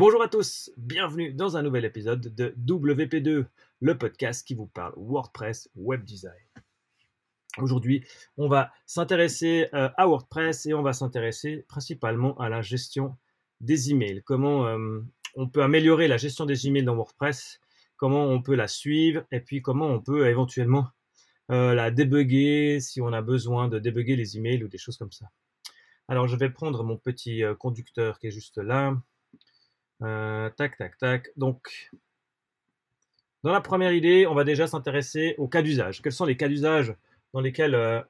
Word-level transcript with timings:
Bonjour 0.00 0.22
à 0.22 0.28
tous, 0.28 0.70
bienvenue 0.76 1.32
dans 1.32 1.56
un 1.56 1.62
nouvel 1.62 1.84
épisode 1.84 2.32
de 2.32 2.54
WP2, 2.68 3.46
le 3.80 3.98
podcast 3.98 4.46
qui 4.46 4.54
vous 4.54 4.68
parle 4.68 4.92
WordPress 4.96 5.70
Web 5.74 6.04
Design. 6.04 6.38
Aujourd'hui, 7.56 8.04
on 8.36 8.46
va 8.46 8.70
s'intéresser 8.86 9.66
euh, 9.74 9.88
à 9.96 10.06
WordPress 10.06 10.66
et 10.66 10.74
on 10.74 10.82
va 10.82 10.92
s'intéresser 10.92 11.64
principalement 11.66 12.38
à 12.38 12.48
la 12.48 12.62
gestion 12.62 13.16
des 13.60 13.90
emails. 13.90 14.22
Comment 14.24 14.68
euh, 14.68 15.00
on 15.34 15.48
peut 15.48 15.64
améliorer 15.64 16.06
la 16.06 16.16
gestion 16.16 16.46
des 16.46 16.68
emails 16.68 16.84
dans 16.84 16.94
WordPress, 16.94 17.58
comment 17.96 18.24
on 18.24 18.40
peut 18.40 18.54
la 18.54 18.68
suivre 18.68 19.24
et 19.32 19.40
puis 19.40 19.62
comment 19.62 19.88
on 19.88 20.00
peut 20.00 20.28
éventuellement 20.28 20.86
euh, 21.50 21.74
la 21.74 21.90
débugger 21.90 22.78
si 22.78 23.00
on 23.00 23.12
a 23.12 23.20
besoin 23.20 23.66
de 23.66 23.80
débugger 23.80 24.14
les 24.14 24.36
emails 24.36 24.62
ou 24.62 24.68
des 24.68 24.78
choses 24.78 24.96
comme 24.96 25.10
ça. 25.10 25.26
Alors, 26.06 26.28
je 26.28 26.36
vais 26.36 26.50
prendre 26.50 26.84
mon 26.84 26.96
petit 26.96 27.42
conducteur 27.58 28.20
qui 28.20 28.28
est 28.28 28.30
juste 28.30 28.58
là. 28.58 28.96
Euh, 30.02 30.50
tac, 30.50 30.76
tac, 30.76 30.96
tac. 30.98 31.30
Donc, 31.36 31.90
dans 33.42 33.52
la 33.52 33.60
première 33.60 33.92
idée, 33.92 34.26
on 34.26 34.34
va 34.34 34.44
déjà 34.44 34.66
s'intéresser 34.66 35.34
aux 35.38 35.48
cas 35.48 35.62
d'usage. 35.62 36.02
Quels 36.02 36.12
sont 36.12 36.24
les 36.24 36.36
cas 36.36 36.48
d'usage 36.48 36.94
dans 37.32 37.40
lesquels 37.40 37.74
euh, 37.74 38.00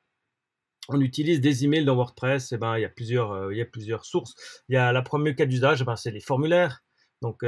on 0.88 1.00
utilise 1.00 1.40
des 1.40 1.64
emails 1.64 1.84
dans 1.84 1.96
WordPress? 1.96 2.52
Eh 2.52 2.58
ben, 2.58 2.76
il, 2.78 2.82
y 2.82 2.84
a 2.84 2.90
plusieurs, 2.90 3.32
euh, 3.32 3.52
il 3.52 3.58
y 3.58 3.62
a 3.62 3.66
plusieurs 3.66 4.04
sources. 4.04 4.34
Il 4.68 4.74
y 4.74 4.78
a 4.78 4.92
la 4.92 5.02
première 5.02 5.34
cas 5.34 5.46
d'usage, 5.46 5.82
eh 5.82 5.84
ben, 5.84 5.96
c'est 5.96 6.10
les 6.10 6.20
formulaires. 6.20 6.82
Donc, 7.20 7.44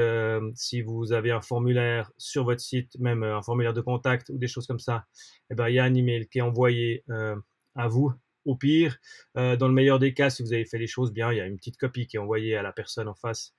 si 0.57 0.83
vous 0.83 1.13
avez 1.13 1.31
un 1.31 1.41
formulaire 1.41 2.11
sur 2.19 2.43
votre 2.43 2.61
site, 2.61 2.99
même 2.99 3.23
un 3.23 3.41
formulaire 3.41 3.73
de 3.73 3.81
contact 3.81 4.29
ou 4.31 4.37
des 4.37 4.49
choses 4.49 4.67
comme 4.67 4.81
ça, 4.81 5.05
eh 5.49 5.55
ben, 5.55 5.69
il 5.69 5.75
y 5.77 5.79
a 5.79 5.85
un 5.85 5.95
email 5.95 6.27
qui 6.29 6.39
est 6.39 6.43
envoyé 6.43 7.05
à 7.77 7.87
vous. 7.87 8.13
Au 8.45 8.57
pire, 8.57 8.99
dans 9.37 9.69
le 9.69 9.73
meilleur 9.73 10.01
des 10.01 10.13
cas, 10.13 10.29
si 10.29 10.43
vous 10.43 10.53
avez 10.53 10.65
fait 10.65 10.79
les 10.79 10.89
choses 10.89 11.13
bien, 11.13 11.31
il 11.31 11.39
y 11.39 11.41
a 11.41 11.47
une 11.47 11.57
petite 11.57 11.77
copie 11.77 12.09
qui 12.09 12.17
est 12.17 12.19
envoyée 12.19 12.57
à 12.57 12.63
la 12.63 12.73
personne 12.73 13.07
en 13.07 13.15
face 13.15 13.55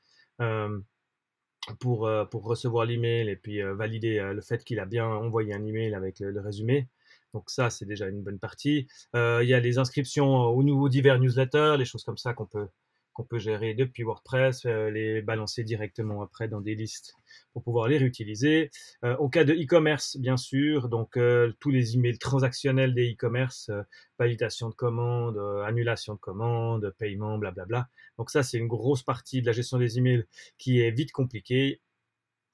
pour, 1.80 2.08
euh, 2.08 2.26
pour 2.26 2.44
recevoir 2.44 2.86
l'email 2.86 3.30
et 3.30 3.36
puis 3.36 3.62
euh, 3.62 3.74
valider 3.74 4.20
le 4.34 4.42
fait 4.42 4.64
qu'il 4.64 4.80
a 4.80 4.86
bien 4.86 5.06
envoyé 5.06 5.54
un 5.54 5.66
email 5.66 5.94
avec 5.94 6.20
le, 6.20 6.40
résumé. 6.42 6.88
Donc 7.34 7.50
ça, 7.50 7.70
c'est 7.70 7.86
déjà 7.86 8.08
une 8.08 8.24
bonne 8.24 8.40
partie. 8.40 8.88
il 9.14 9.48
y 9.48 9.54
a 9.54 9.60
les 9.60 9.78
inscriptions 9.78 10.28
aux 10.28 10.64
nouveaux 10.64 10.90
divers 10.90 11.20
newsletters, 11.20 11.76
les 11.78 11.86
choses 11.86 12.04
comme 12.04 12.18
ça 12.18 12.34
qu'on 12.34 12.46
peut, 12.46 12.68
qu'on 13.14 13.24
peut 13.24 13.40
gérer 13.40 13.74
depuis 13.74 14.04
WordPress, 14.04 14.66
les 14.66 15.22
balancer 15.22 15.64
directement 15.64 16.22
après 16.22 16.48
dans 16.48 16.62
des 16.62 16.76
listes 16.76 17.16
pour 17.54 17.64
pouvoir 17.64 17.88
les 17.88 17.98
réutiliser. 17.98 18.72
Euh, 19.04 19.16
au 19.18 19.30
cas 19.30 19.44
de 19.44 19.54
e-commerce, 19.54 20.18
bien 20.18 20.38
sûr, 20.38 20.90
donc 20.90 21.18
euh, 21.18 21.54
tous 21.60 21.72
les 21.72 21.96
emails 21.96 22.18
transactionnels 22.18 22.94
des 22.94 23.12
e-commerce, 23.12 23.70
euh, 23.70 23.84
validation 24.20 24.70
de 24.70 24.76
commande, 24.76 25.38
annulation 25.66 26.14
de 26.14 26.20
commande, 26.20 26.94
paiement, 26.98 27.38
blablabla. 27.38 27.90
Donc 28.18 28.30
ça, 28.30 28.44
c'est 28.44 28.58
une 28.58 28.68
grosse 28.68 29.04
partie 29.04 29.42
de 29.42 29.48
la 29.48 29.52
gestion 29.52 29.78
des 29.78 29.98
emails 29.98 30.26
qui 30.58 30.82
est 30.82 30.92
vite 30.92 31.12
compliquée. 31.12 31.82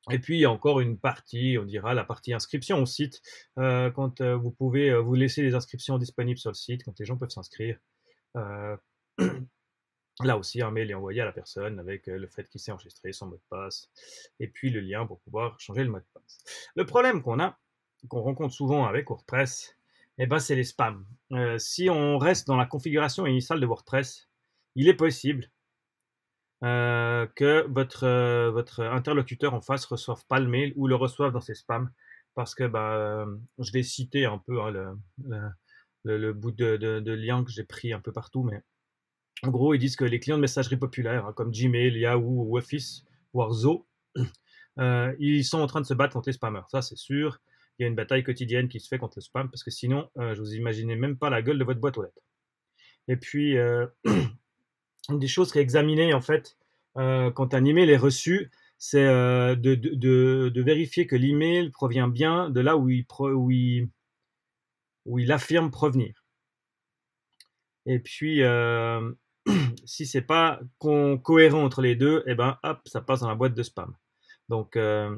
Et 0.10 0.20
puis, 0.20 0.38
il 0.38 0.40
y 0.40 0.46
a 0.46 0.52
encore 0.52 0.80
une 0.80 0.98
partie, 0.98 1.58
on 1.60 1.66
dira 1.66 1.94
la 1.94 2.06
partie 2.06 2.34
inscription 2.34 2.82
au 2.82 2.86
site, 2.86 3.22
quand 3.58 4.22
vous 4.22 4.52
pouvez 4.52 4.96
vous 4.98 5.16
laisser 5.16 5.42
les 5.42 5.54
inscriptions 5.54 5.98
disponibles 5.98 6.40
sur 6.40 6.50
le 6.50 6.56
site, 6.56 6.86
quand 6.86 6.98
les 6.98 7.06
gens 7.06 7.18
peuvent 7.18 7.30
s'inscrire. 7.30 7.78
Là 10.24 10.38
aussi, 10.38 10.62
un 10.62 10.72
mail 10.72 10.90
est 10.90 10.96
envoyé 10.96 11.22
à 11.22 11.26
la 11.26 11.32
personne 11.32 11.80
avec 11.80 12.08
le 12.08 12.28
fait 12.28 12.50
qu'il 12.50 12.60
s'est 12.60 12.72
enregistré, 12.72 13.14
son 13.14 13.28
mot 13.28 13.36
de 13.36 13.42
passe, 13.50 13.92
et 14.40 14.48
puis 14.48 14.72
le 14.72 14.80
lien 14.80 15.06
pour 15.06 15.20
pouvoir 15.20 15.60
changer 15.60 15.84
le 15.84 15.92
mot 15.92 16.00
de 16.00 16.06
passe. 16.14 16.44
Le 16.76 16.86
problème 16.86 17.22
qu'on 17.22 17.40
a, 17.40 17.60
qu'on 18.10 18.22
rencontre 18.22 18.54
souvent 18.54 18.86
avec 18.86 19.10
WordPress, 19.10 19.76
eh 20.18 20.26
ben, 20.26 20.40
c'est 20.40 20.56
les 20.56 20.64
spams. 20.64 21.06
Si 21.60 21.90
on 21.90 22.18
reste 22.18 22.48
dans 22.48 22.58
la 22.58 22.66
configuration 22.66 23.28
initiale 23.28 23.60
de 23.60 23.66
WordPress, 23.68 24.28
il 24.76 24.88
est 24.88 24.96
possible 24.96 25.52
que 26.62 27.68
votre, 27.68 28.84
interlocuteur 28.84 29.54
en 29.54 29.62
face 29.62 29.86
ne 29.86 29.90
reçoive 29.90 30.26
pas 30.28 30.40
le 30.40 30.48
mail 30.48 30.74
ou 30.76 30.88
le 30.88 30.96
reçoive 30.96 31.32
dans 31.32 31.42
ses 31.42 31.56
spams. 31.56 31.92
Parce 32.34 32.56
que 32.56 32.66
bah, 32.66 33.26
je 33.60 33.72
vais 33.72 33.84
citer 33.84 34.26
un 34.26 34.38
peu 34.40 34.62
hein, 34.62 34.96
le, 36.04 36.34
bout 36.34 36.52
de, 36.52 36.78
de, 36.78 37.00
de 37.00 37.12
lien 37.12 37.44
que 37.44 37.52
j'ai 37.52 37.64
pris 37.64 37.94
un 37.94 38.00
peu 38.00 38.12
partout, 38.12 38.44
mais 38.44 38.64
en 39.44 39.50
gros, 39.50 39.74
ils 39.74 39.80
disent 39.80 39.96
que 39.96 40.06
les 40.06 40.20
clients 40.20 40.38
de 40.38 40.42
messagerie 40.42 40.78
populaire, 40.78 41.26
hein, 41.26 41.34
comme 41.34 41.52
Gmail, 41.52 41.98
Yahoo 41.98 42.46
ou 42.48 42.58
Office, 42.58 43.06
voire 43.34 43.52
euh, 44.80 45.16
ils 45.20 45.46
sont 45.46 45.60
en 45.60 45.68
train 45.68 45.82
de 45.82 45.86
se 45.86 45.94
battre 45.94 46.14
contre 46.14 46.30
les 46.30 46.34
spammers. 46.34 46.68
Ça, 46.70 46.82
c'est 46.82 46.98
sûr. 46.98 47.40
Il 47.78 47.84
y 47.84 47.86
a 47.86 47.88
une 47.88 47.96
bataille 47.96 48.24
quotidienne 48.24 48.68
qui 48.68 48.80
se 48.80 48.88
fait 48.88 48.98
contre 48.98 49.18
le 49.18 49.22
spam, 49.22 49.50
parce 49.50 49.64
que 49.64 49.70
sinon, 49.70 50.10
euh, 50.18 50.34
je 50.34 50.42
vous 50.42 50.56
imaginez 50.56 50.96
même 50.96 51.18
pas 51.18 51.30
la 51.30 51.42
gueule 51.42 51.60
de 51.60 51.64
votre 51.64 51.80
boîte 51.80 51.98
aux 51.98 52.04
lettres. 52.04 52.22
Et 53.08 53.18
puis, 53.18 53.58
euh, 53.58 53.86
une 55.10 55.20
des 55.20 55.28
choses 55.28 55.52
qui 55.52 55.60
est 55.60 55.62
examinée, 55.62 56.14
en 56.14 56.22
fait, 56.22 56.58
quand 56.96 57.54
un 57.54 57.64
email 57.64 57.92
est 57.92 57.98
reçu, 57.98 58.50
c'est 58.80 59.06
de, 59.06 60.62
vérifier 60.62 61.06
que 61.06 61.16
l'email 61.16 61.70
provient 61.70 62.08
bien 62.08 62.50
de 62.50 62.60
là 62.60 62.76
où 62.76 62.90
il 62.90 63.92
affirme 65.32 65.70
provenir. 65.70 66.26
Et 67.86 68.00
puis, 68.00 68.42
si 69.86 70.06
c'est 70.06 70.22
pas 70.22 70.60
cohérent 70.80 71.64
entre 71.64 71.82
les 71.82 71.96
deux, 71.96 72.20
et 72.28 72.32
eh 72.32 72.36
ben 72.36 72.58
hop, 72.64 72.82
ça 72.86 73.02
passe 73.02 73.22
dans 73.22 73.30
la 73.30 73.36
boîte 73.36 73.54
de 73.54 73.64
spam. 73.64 73.96
Donc 74.50 74.76
euh, 74.76 75.18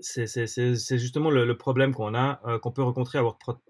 c'est 0.00 0.98
justement 0.98 1.30
le, 1.30 1.56
problème 1.56 1.94
qu'on 1.94 2.14
a, 2.14 2.40
euh, 2.46 2.58
qu'on 2.58 2.72
peut 2.72 2.82
rencontrer 2.82 3.20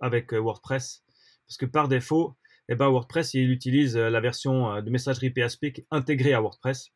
avec 0.01 0.33
euh, 0.33 0.39
WordPress, 0.39 1.05
parce 1.47 1.57
que 1.57 1.67
par 1.67 1.89
défaut, 1.89 2.37
eh 2.69 2.75
ben 2.75 2.89
WordPress 2.89 3.35
il 3.35 3.51
utilise 3.51 3.97
la 3.97 4.21
version 4.21 4.83
de 4.83 4.91
messagerie 4.91 5.31
PHP 5.31 5.85
intégrée 5.91 6.35
à 6.35 6.41
WordPress. 6.41 6.93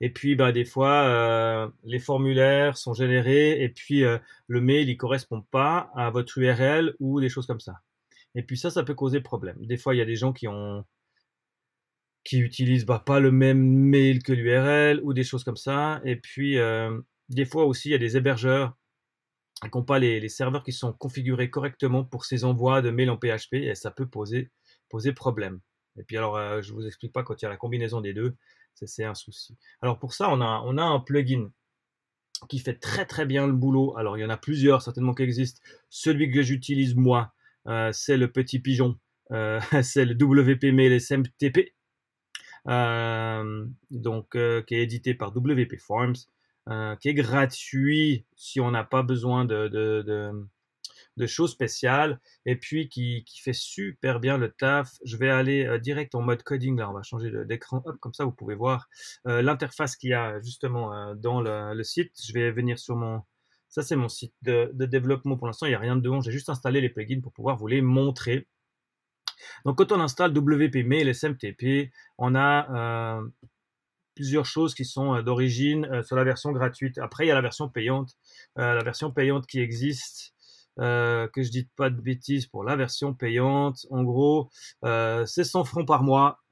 Et 0.00 0.10
puis, 0.10 0.34
bah, 0.34 0.50
des 0.50 0.64
fois, 0.64 1.72
les 1.84 2.00
formulaires 2.00 2.76
sont 2.76 2.92
générés 2.92 3.62
et 3.62 3.68
puis 3.68 4.02
le 4.02 4.60
mail, 4.60 4.88
il 4.90 4.96
correspond 4.96 5.42
pas 5.42 5.90
à 5.94 6.10
votre 6.10 6.36
URL 6.38 6.94
ou 7.00 7.20
des 7.20 7.28
choses 7.28 7.46
comme 7.46 7.60
ça. 7.60 7.80
Et 8.34 8.42
puis 8.42 8.56
ça, 8.56 8.70
ça 8.70 8.82
peut 8.82 8.94
causer 8.94 9.20
problème. 9.20 9.56
Des 9.60 9.76
fois, 9.76 9.94
il 9.94 9.98
y 9.98 10.02
a 10.02 10.06
des 10.06 10.16
gens 10.16 10.32
qui 10.32 10.48
ont 10.48 10.84
qui 12.24 12.38
utilisent 12.38 12.86
bah, 12.86 13.02
pas 13.04 13.20
le 13.20 13.32
même 13.32 13.60
mail 13.60 14.22
que 14.22 14.32
l'URL 14.32 15.00
ou 15.02 15.12
des 15.12 15.24
choses 15.24 15.44
comme 15.44 15.56
ça. 15.56 16.00
Et 16.04 16.16
puis, 16.16 16.58
euh, 16.58 17.00
des 17.28 17.44
fois 17.44 17.64
aussi, 17.64 17.88
il 17.88 17.92
y 17.92 17.94
a 17.96 17.98
des 17.98 18.16
hébergeurs 18.16 18.76
qui 19.62 19.70
n'ont 19.74 19.84
pas 19.84 19.98
les, 19.98 20.28
serveurs 20.28 20.62
qui 20.62 20.72
sont 20.72 20.92
configurés 20.92 21.50
correctement 21.50 22.04
pour 22.04 22.24
ces 22.24 22.44
envois 22.44 22.82
de 22.82 22.90
mails 22.90 23.10
en 23.10 23.16
PHP 23.16 23.54
et 23.54 23.74
ça 23.74 23.90
peut 23.90 24.08
poser, 24.08 24.50
poser 24.88 25.12
problème. 25.12 25.60
Et 25.98 26.04
puis 26.04 26.16
alors, 26.16 26.36
euh, 26.36 26.62
je 26.62 26.72
vous 26.72 26.86
explique 26.86 27.12
pas 27.12 27.22
quand 27.22 27.40
il 27.40 27.44
y 27.44 27.46
a 27.46 27.50
la 27.50 27.56
combinaison 27.56 28.00
des 28.00 28.14
deux, 28.14 28.36
c'est 28.74 29.04
un 29.04 29.14
souci. 29.14 29.56
Alors 29.80 29.98
pour 29.98 30.14
ça, 30.14 30.28
on 30.30 30.40
a, 30.40 30.62
on 30.64 30.78
a 30.78 30.82
un 30.82 31.00
plugin 31.00 31.50
qui 32.48 32.58
fait 32.58 32.74
très 32.74 33.06
très 33.06 33.26
bien 33.26 33.46
le 33.46 33.52
boulot. 33.52 33.96
Alors 33.96 34.16
il 34.16 34.20
y 34.20 34.24
en 34.24 34.30
a 34.30 34.36
plusieurs 34.36 34.82
certainement 34.82 35.14
qui 35.14 35.22
existent. 35.22 35.60
Celui 35.90 36.30
que 36.30 36.42
j'utilise 36.42 36.94
moi, 36.96 37.32
c'est 37.92 38.16
le 38.16 38.30
petit 38.30 38.58
pigeon, 38.58 38.98
euh, 39.32 39.60
c'est 39.82 40.04
le 40.04 40.14
WP 40.14 40.72
Mail 40.72 41.00
SMTP, 41.00 41.74
euh, 42.68 43.66
donc 43.90 44.32
qui 44.32 44.74
est 44.74 44.82
édité 44.82 45.14
par 45.14 45.36
WP 45.36 45.78
Forms, 45.78 46.14
qui 47.00 47.08
est 47.08 47.14
gratuit 47.14 48.24
si 48.36 48.60
on 48.60 48.70
n'a 48.70 48.84
pas 48.84 49.02
besoin 49.02 49.44
de, 49.44 49.68
de, 49.68 51.26
choses 51.26 51.52
spéciales. 51.52 52.20
Et 52.46 52.56
puis 52.56 52.88
qui, 52.88 53.24
qui, 53.24 53.40
fait 53.40 53.52
super 53.52 54.18
bien 54.18 54.38
le 54.38 54.50
taf. 54.50 54.98
Je 55.04 55.16
vais 55.16 55.30
aller 55.30 55.78
direct 55.80 56.14
en 56.14 56.22
mode 56.22 56.42
coding 56.42 56.76
là, 56.78 56.90
on 56.90 56.92
va 56.92 57.02
changer 57.02 57.30
d'écran, 57.46 57.80
comme 58.00 58.14
ça 58.14 58.24
vous 58.24 58.32
pouvez 58.32 58.54
voir 58.54 58.88
l'interface 59.24 59.96
qu'il 59.96 60.10
y 60.10 60.14
a 60.14 60.40
justement 60.42 61.14
dans 61.14 61.40
le, 61.40 61.82
site. 61.84 62.12
Je 62.24 62.32
vais 62.32 62.50
venir 62.50 62.78
sur 62.78 62.96
mon 62.96 63.22
ça, 63.72 63.80
c'est 63.82 63.96
mon 63.96 64.10
site 64.10 64.34
de, 64.42 64.70
développement. 64.74 65.38
Pour 65.38 65.46
l'instant, 65.46 65.64
il 65.64 65.70
n'y 65.70 65.74
a 65.74 65.78
rien 65.78 65.96
de 65.96 66.02
dedans. 66.02 66.20
J'ai 66.20 66.30
juste 66.30 66.50
installé 66.50 66.82
les 66.82 66.90
plugins 66.90 67.22
pour 67.22 67.32
pouvoir 67.32 67.56
vous 67.56 67.66
les 67.66 67.80
montrer. 67.80 68.46
Donc, 69.64 69.78
quand 69.78 69.92
on 69.92 70.00
installe 70.00 70.36
WP 70.36 70.84
Mail 70.84 71.08
SMTP, 71.14 71.90
on 72.18 72.34
a 72.34 72.70
euh, 72.70 73.26
plusieurs 74.14 74.44
choses 74.44 74.74
qui 74.74 74.84
sont 74.84 75.14
euh, 75.14 75.22
d'origine 75.22 75.86
euh, 75.86 76.02
sur 76.02 76.16
la 76.16 76.24
version 76.24 76.52
gratuite. 76.52 76.98
Après, 76.98 77.24
il 77.24 77.28
y 77.28 77.30
a 77.30 77.34
la 77.34 77.40
version 77.40 77.70
payante. 77.70 78.14
la 78.56 78.84
version 78.84 79.10
payante 79.10 79.46
qui 79.46 79.60
existe, 79.60 80.34
que 80.76 81.30
je 81.34 81.40
ne 81.40 81.50
dise 81.50 81.68
pas 81.74 81.88
de 81.88 81.98
bêtises 81.98 82.46
pour 82.46 82.64
la 82.64 82.76
version 82.76 83.14
payante. 83.14 83.86
En 83.88 84.02
gros, 84.02 84.50
c'est 84.82 85.44
100 85.44 85.64
francs 85.64 85.86
par 85.86 86.02
mois. 86.02 86.42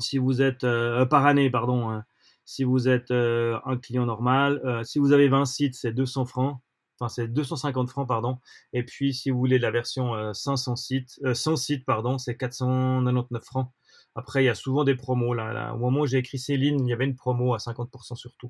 si 0.00 0.18
vous 0.18 0.42
êtes 0.42 0.66
par 1.08 1.24
année, 1.24 1.50
pardon. 1.50 2.02
Si 2.46 2.62
vous 2.62 2.88
êtes 2.88 3.10
euh, 3.10 3.58
un 3.64 3.76
client 3.76 4.06
normal, 4.06 4.62
euh, 4.64 4.84
si 4.84 5.00
vous 5.00 5.12
avez 5.12 5.28
20 5.28 5.44
sites, 5.44 5.74
c'est 5.74 5.92
200 5.92 6.26
francs. 6.26 6.60
Enfin, 6.98 7.08
c'est 7.08 7.26
250 7.28 7.90
francs, 7.90 8.06
pardon. 8.06 8.38
Et 8.72 8.84
puis, 8.84 9.12
si 9.12 9.30
vous 9.30 9.38
voulez 9.38 9.58
la 9.58 9.72
version 9.72 10.32
500 10.32 10.72
euh, 10.72 10.76
sites, 10.76 11.34
100 11.34 11.56
sites, 11.56 11.84
pardon, 11.84 12.18
c'est 12.18 12.36
499 12.36 13.44
francs. 13.44 13.72
Après, 14.14 14.44
il 14.44 14.46
y 14.46 14.48
a 14.48 14.54
souvent 14.54 14.84
des 14.84 14.94
promos. 14.94 15.34
Là, 15.34 15.74
Au 15.74 15.78
moment 15.78 16.02
où 16.02 16.06
j'ai 16.06 16.18
écrit 16.18 16.38
Céline, 16.38 16.86
il 16.86 16.88
y 16.88 16.92
avait 16.92 17.04
une 17.04 17.16
promo 17.16 17.52
à 17.52 17.58
50% 17.58 18.14
sur 18.14 18.34
tout. 18.36 18.48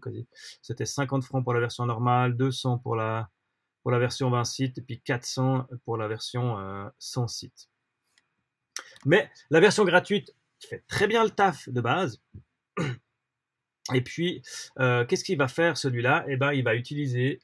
C'était 0.61 0.87
50 0.87 1.25
francs 1.25 1.43
pour 1.43 1.55
la 1.55 1.61
version 1.61 1.87
normale, 1.87 2.37
200 2.37 2.79
pour 2.79 2.97
la, 2.97 3.31
pour 3.83 3.91
la 3.91 3.99
version 3.99 4.31
20 4.31 4.45
sites, 4.45 4.79
et 4.79 4.83
puis 4.83 5.01
400 5.01 5.67
pour 5.85 5.97
la 5.97 6.07
version 6.07 6.59
100 6.99 7.29
sites. 7.29 7.69
Mais 9.07 9.31
la 9.51 9.61
version 9.61 9.85
gratuite 9.85 10.35
fait 10.61 10.85
très 10.87 11.07
bien 11.07 11.25
le 11.25 11.31
taf 11.31 11.69
de 11.69 11.81
base. 11.81 12.21
Et 13.95 14.01
puis, 14.01 14.43
qu'est-ce 14.77 15.25
qu'il 15.25 15.39
va 15.39 15.49
faire 15.49 15.77
celui-là? 15.77 16.25
Eh 16.29 16.37
ben, 16.37 16.53
il 16.53 16.65
va 16.65 16.75
utiliser 16.75 17.41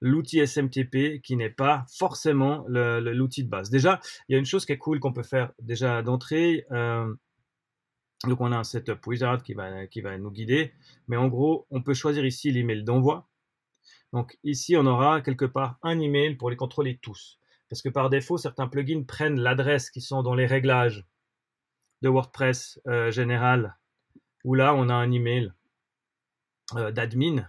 l'outil 0.00 0.46
SMTP 0.46 1.20
qui 1.22 1.36
n'est 1.36 1.50
pas 1.50 1.84
forcément 1.96 2.64
l'outil 2.68 3.44
de 3.44 3.48
base. 3.48 3.70
Déjà, 3.70 4.00
il 4.28 4.32
y 4.32 4.36
a 4.36 4.38
une 4.38 4.44
chose 4.44 4.66
qui 4.66 4.72
est 4.72 4.78
cool 4.78 5.00
qu'on 5.00 5.12
peut 5.12 5.22
faire 5.22 5.52
déjà 5.60 6.02
d'entrée. 6.02 6.66
donc, 6.70 8.40
on 8.40 8.52
a 8.52 8.56
un 8.56 8.64
setup 8.64 9.06
wizard 9.06 9.42
qui 9.42 9.54
va, 9.54 9.86
qui 9.86 10.00
va 10.00 10.18
nous 10.18 10.30
guider. 10.30 10.72
Mais 11.06 11.16
en 11.16 11.28
gros, 11.28 11.66
on 11.70 11.82
peut 11.82 11.94
choisir 11.94 12.24
ici 12.24 12.50
l'email 12.50 12.84
d'envoi. 12.84 13.28
Donc, 14.12 14.38
ici, 14.42 14.76
on 14.76 14.86
aura 14.86 15.20
quelque 15.20 15.44
part 15.44 15.78
un 15.82 15.98
email 16.00 16.36
pour 16.36 16.50
les 16.50 16.56
contrôler 16.56 16.98
tous. 17.00 17.38
Parce 17.68 17.82
que 17.82 17.88
par 17.88 18.08
défaut, 18.08 18.38
certains 18.38 18.68
plugins 18.68 19.04
prennent 19.04 19.40
l'adresse 19.40 19.90
qui 19.90 20.00
sont 20.00 20.22
dans 20.22 20.34
les 20.34 20.46
réglages 20.46 21.04
de 22.00 22.08
WordPress 22.08 22.80
euh, 22.86 23.10
général, 23.10 23.76
où 24.44 24.54
là, 24.54 24.74
on 24.74 24.88
a 24.88 24.94
un 24.94 25.10
email 25.10 25.52
euh, 26.76 26.90
d'admin 26.90 27.48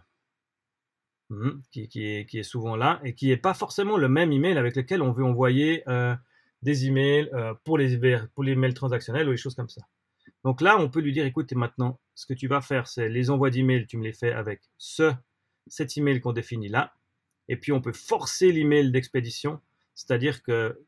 hmm, 1.30 1.62
qui, 1.72 1.90
est, 1.94 2.44
souvent 2.44 2.76
là 2.76 3.00
et 3.04 3.14
qui 3.14 3.28
n'est 3.28 3.38
pas 3.38 3.54
forcément 3.54 3.98
le 3.98 4.10
même 4.10 4.32
email 4.32 4.58
avec 4.58 4.76
lequel 4.76 5.02
on 5.02 5.12
veut 5.12 5.26
envoyer 5.26 5.84
euh, 5.90 6.16
des 6.62 6.86
emails 6.86 7.30
pour, 7.64 7.78
les, 7.78 8.18
pour 8.34 8.44
les 8.44 8.56
mails 8.56 8.74
transactionnels 8.74 9.28
ou 9.28 9.32
les 9.32 9.38
choses 9.38 9.56
comme 9.56 9.70
ça. 9.70 9.82
Donc 10.44 10.62
là, 10.62 10.78
on 10.80 10.90
peut 10.90 11.00
lui 11.00 11.12
dire, 11.12 11.26
écoute, 11.26 11.52
maintenant, 11.54 12.00
ce 12.16 12.26
que 12.26 12.34
tu 12.34 12.48
vas 12.48 12.62
faire, 12.62 12.88
c'est 12.88 13.10
les 13.10 13.30
envois 13.30 13.50
d'emails, 13.50 13.88
tu 13.88 13.98
me 13.98 14.04
les 14.04 14.14
fais 14.14 14.32
avec 14.32 14.62
ce, 14.78 15.14
cet 15.68 15.98
email 15.98 16.22
qu'on 16.22 16.34
définit 16.34 16.70
là. 16.70 16.94
Et 17.48 17.58
puis, 17.58 17.72
on 17.72 17.82
peut 17.82 17.94
forcer 17.94 18.52
l'email 18.52 18.92
d'expédition 18.92 19.60
c'est-à-dire 20.00 20.44
que 20.44 20.80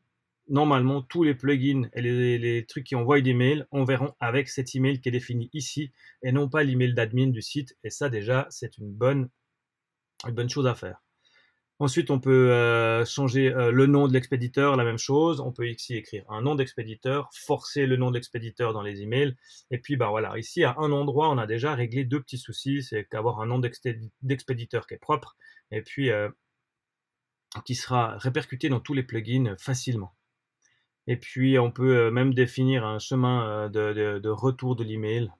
normalement, 0.52 1.02
tous 1.02 1.24
les 1.24 1.34
plugins 1.34 1.88
et 1.94 2.02
les, 2.02 2.66
trucs 2.66 2.84
qui 2.84 2.94
envoient 2.94 3.20
des 3.22 3.34
mails 3.34 3.66
enverront 3.70 4.14
avec 4.20 4.48
cet 4.48 4.74
email 4.74 5.00
qui 5.00 5.08
est 5.08 5.12
défini 5.12 5.50
ici 5.54 5.92
et 6.22 6.30
non 6.30 6.48
pas 6.48 6.62
l'email 6.62 6.94
d'admin 6.94 7.28
du 7.28 7.42
site. 7.42 7.76
Et 7.84 7.90
ça, 7.90 8.10
déjà, 8.10 8.46
c'est 8.50 8.76
une 8.78 8.92
bonne, 8.92 9.30
une 10.28 10.34
bonne 10.34 10.50
chose 10.50 10.66
à 10.66 10.74
faire. 10.74 11.02
Ensuite, 11.78 12.10
on 12.10 12.20
peut 12.20 12.52
euh, 12.52 13.04
changer 13.06 13.52
euh, 13.52 13.72
le 13.72 13.86
nom 13.86 14.06
de 14.06 14.12
l'expéditeur, 14.12 14.76
la 14.76 14.84
même 14.84 14.98
chose. 14.98 15.40
On 15.40 15.52
peut 15.52 15.68
ici 15.68 15.96
écrire 15.96 16.24
un 16.28 16.42
nom 16.42 16.54
d'expéditeur, 16.54 17.30
forcer 17.32 17.86
le 17.86 17.96
nom 17.96 18.10
d'expéditeur 18.10 18.74
dans 18.74 18.82
les 18.82 19.00
emails. 19.00 19.34
Et 19.70 19.78
puis, 19.78 19.96
bah 19.96 20.10
voilà, 20.10 20.38
ici, 20.38 20.64
à 20.64 20.76
un 20.78 20.92
endroit, 20.92 21.30
on 21.30 21.38
a 21.38 21.46
déjà 21.46 21.74
réglé 21.74 22.04
deux 22.04 22.20
petits 22.20 22.38
soucis. 22.38 22.82
C'est 22.82 23.06
qu'avoir 23.06 23.40
un 23.40 23.46
nom 23.46 23.58
d'expéditeur 23.58 24.86
qui 24.86 24.94
est 24.94 24.98
propre. 24.98 25.34
Et 25.70 25.80
puis, 25.82 26.10
euh, 26.10 26.28
qui 27.64 27.74
sera 27.74 28.18
répercuté 28.18 28.68
dans 28.68 28.80
tous 28.80 28.94
les 28.94 29.02
plugins 29.02 29.56
facilement. 29.58 30.14
Et 31.06 31.16
puis, 31.16 31.58
on 31.58 31.70
peut 31.70 31.96
euh, 31.96 32.10
même 32.10 32.34
définir 32.34 32.84
un 32.84 32.98
chemin 32.98 33.66
euh, 33.74 34.20
de, 34.20 34.28
retour 34.28 34.76
de 34.76 34.84
l'email. 34.84 35.30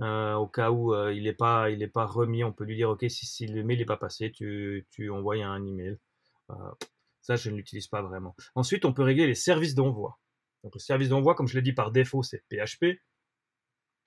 Euh, 0.00 0.34
au 0.34 0.46
cas 0.46 0.70
où 0.70 0.94
il 1.10 1.24
n'est 1.24 1.32
pas, 1.32 1.66
pas 1.92 2.06
remis, 2.06 2.44
on 2.44 2.52
peut 2.52 2.64
lui 2.64 2.76
dire, 2.76 2.90
OK, 2.90 3.04
si, 3.08 3.26
si 3.26 3.46
mail 3.48 3.78
n'est 3.78 3.84
pas 3.84 3.96
passé, 3.96 4.30
tu, 4.30 5.10
envoies 5.10 5.44
un 5.44 5.64
email. 5.66 5.98
ça, 7.22 7.36
je 7.36 7.50
ne 7.50 7.56
l'utilise 7.56 7.88
pas 7.88 8.02
vraiment. 8.02 8.36
Ensuite, 8.54 8.84
on 8.84 8.92
peut 8.92 9.02
régler 9.02 9.26
les 9.26 9.34
services 9.34 9.74
d'envoi. 9.74 10.18
Donc, 10.62 10.74
le 10.74 10.80
service 10.80 11.08
d'envoi, 11.08 11.34
comme 11.34 11.48
je 11.48 11.56
l'ai 11.56 11.62
dit 11.62 11.72
par 11.72 11.90
défaut, 11.90 12.22
c'est 12.22 12.44
PHP. 12.48 13.00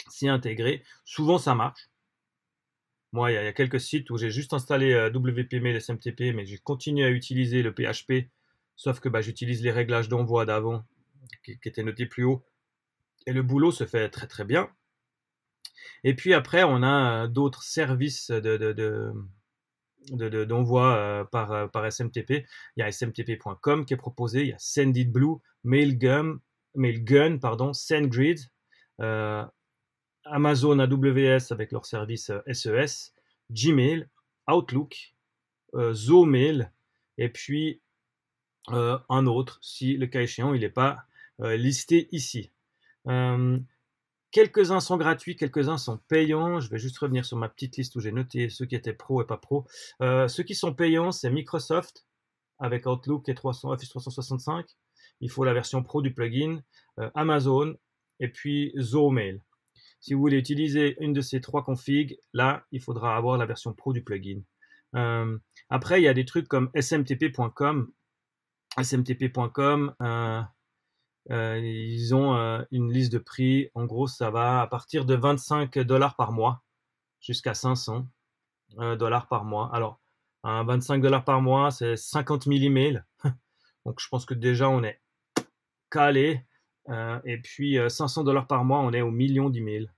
C'est 0.10 0.30
intégré. 0.30 0.84
Souvent, 1.06 1.38
ça 1.38 1.56
marche. 1.56 1.92
Moi, 3.14 3.32
il 3.32 3.36
y, 3.36 3.38
a, 3.38 3.54
quelques 3.54 3.82
sites 3.82 4.10
où 4.10 4.18
j'ai 4.18 4.32
juste 4.32 4.54
installé 4.54 4.94
euh, 4.94 5.10
WPMail 5.10 5.82
SMTP, 5.82 6.34
mais 6.34 6.46
j'ai 6.46 6.58
continué 6.60 7.04
à 7.04 7.10
utiliser 7.10 7.62
le 7.62 7.74
PHP, 7.74 8.32
sauf 8.76 9.00
que 9.00 9.10
bah, 9.10 9.22
j'utilise 9.22 9.64
les 9.64 9.72
réglages 9.72 10.10
d'envoi 10.10 10.46
d'avant, 10.46 10.84
qui, 11.44 11.58
étaient 11.66 11.84
notés 11.84 12.06
plus 12.06 12.24
haut. 12.24 12.44
Et 13.28 13.34
le 13.34 13.44
boulot 13.44 13.72
se 13.72 13.86
fait 13.86 14.10
très 14.10 14.28
très 14.28 14.46
bien. 14.46 14.70
Et 16.04 16.16
puis 16.16 16.34
après, 16.34 16.64
on 16.64 16.82
a 16.84 17.24
euh, 17.24 17.28
d'autres 17.28 17.64
services 17.64 18.32
de, 18.32 19.14
d'envoi 20.46 20.96
euh, 20.96 21.24
par, 21.24 21.70
par 21.72 21.92
SMTP. 21.92 22.46
Il 22.76 22.80
y 22.80 22.84
a 22.84 22.92
smtp.com 22.92 23.86
qui 23.86 23.94
est 23.94 23.98
proposé, 23.98 24.42
il 24.42 24.48
y 24.48 24.54
a 24.54 24.60
SendItBlue, 24.60 25.38
Mailgun, 25.64 26.40
Mailgun 26.76 27.38
pardon, 27.38 27.74
SendGrid, 27.74 28.40
Amazon 30.26 30.80
AWS 30.80 31.52
avec 31.52 31.72
leur 31.72 31.86
service 31.86 32.32
SES, 32.52 32.68
euh, 32.68 32.84
e 32.84 32.86
Gmail, 33.52 34.10
Outlook, 34.48 35.16
euh, 35.74 35.94
Zomail, 35.94 36.72
et 37.18 37.30
puis 37.30 37.82
euh, 38.70 38.98
un 39.10 39.26
autre, 39.28 39.60
si 39.62 39.98
le 39.98 40.08
cas 40.08 40.22
échéant, 40.22 40.54
il 40.54 40.62
n'est 40.62 40.70
pas 40.70 41.06
listé 41.40 42.08
ici. 42.12 42.52
quelques-uns 44.30 44.80
sont 44.80 44.98
gratuits, 44.98 45.36
quelques-uns 45.36 45.80
sont 45.80 45.98
payants. 46.08 46.60
Je 46.60 46.70
vais 46.70 46.78
juste 46.78 47.00
revenir 47.00 47.26
sur 47.26 47.36
ma 47.36 47.50
petite 47.50 47.78
liste 47.78 47.96
où 47.96 48.00
j'ai 48.00 48.12
noté 48.12 48.50
ceux 48.50 48.68
qui 48.68 48.76
étaient 48.76 48.94
pro 48.94 49.24
et 49.24 49.26
pas 49.26 49.38
pro. 49.38 49.66
ceux 50.00 50.44
qui 50.44 50.54
sont 50.54 50.76
payants, 50.76 51.12
c'est 51.12 51.32
Microsoft 51.32 52.06
avec 52.60 52.86
Outlook 52.86 53.28
et 53.28 53.34
300, 53.34 53.72
Office 53.72 53.90
365. 53.90 54.68
Il 55.22 55.32
faut 55.32 55.44
la 55.44 55.56
version 55.56 55.82
pro 55.82 56.04
du 56.04 56.14
plugin. 56.14 56.62
Amazon 57.16 57.76
et 58.20 58.28
puis 58.28 58.72
Zomail. 58.78 59.42
Si 60.02 60.16
vous 60.16 60.20
voulez 60.20 60.38
utiliser 60.38 60.96
une 61.00 61.14
de 61.14 61.22
ces 61.22 61.42
trois 61.42 61.64
configs, 61.64 62.18
là, 62.34 62.66
il 62.72 62.82
faudra 62.82 63.16
avoir 63.16 63.38
la 63.38 63.46
version 63.46 63.72
pro 63.74 63.94
du 63.94 64.04
plugin. 64.04 64.42
Euh, 64.96 65.38
après, 65.70 66.02
il 66.02 66.04
y 66.04 66.08
a 66.08 66.14
des 66.14 66.26
trucs 66.26 66.48
comme 66.48 66.72
smtp.com. 66.74 67.92
smtp.com, 68.78 69.96
euh, 70.02 70.42
euh, 71.30 71.60
ils 71.60 72.16
ont 72.16 72.66
une 72.72 72.92
liste 72.92 73.12
de 73.12 73.18
prix. 73.18 73.70
En 73.76 73.86
gros, 73.86 74.08
ça 74.08 74.30
va 74.30 74.62
à 74.62 74.68
partir 74.68 75.06
de 75.06 75.16
25 75.16 75.80
dollars 75.80 76.16
par 76.16 76.32
mois 76.32 76.64
jusqu'à 77.20 77.54
500 77.54 78.08
dollars 78.98 79.28
par 79.28 79.44
mois. 79.44 79.70
Alors, 79.74 80.00
25 80.44 81.02
dollars 81.02 81.24
par 81.24 81.42
mois, 81.42 81.72
c'est 81.72 81.96
50 81.96 82.46
000 82.46 82.60
emails. 82.64 83.04
Donc, 83.86 84.00
je 84.00 84.08
pense 84.08 84.26
que 84.26 84.34
déjà, 84.34 84.70
on 84.70 84.84
est 84.84 85.02
calé. 85.90 86.44
Euh, 86.90 87.20
et 87.26 87.38
puis 87.38 87.78
500 87.90 88.22
euh, 88.22 88.26
dollars 88.26 88.48
par 88.48 88.66
mois, 88.66 88.80
on 88.80 88.92
est 88.94 89.02
au 89.02 89.12
million 89.12 89.50
d'emails. 89.50 89.90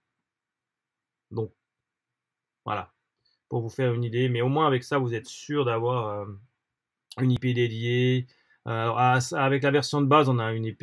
Donc, 1.31 1.53
voilà, 2.65 2.93
pour 3.49 3.61
vous 3.61 3.69
faire 3.69 3.93
une 3.93 4.03
idée. 4.03 4.29
Mais 4.29 4.41
au 4.41 4.49
moins 4.49 4.67
avec 4.67 4.83
ça, 4.83 4.97
vous 4.97 5.13
êtes 5.13 5.27
sûr 5.27 5.65
d'avoir 5.65 6.07
euh, 6.07 6.25
une 7.21 7.31
IP 7.31 7.41
dédiée. 7.53 8.27
Avec 8.65 9.63
la 9.63 9.71
version 9.71 10.01
de 10.01 10.07
base, 10.07 10.29
on 10.29 10.39
a 10.39 10.51
une 10.53 10.65
IP, 10.65 10.79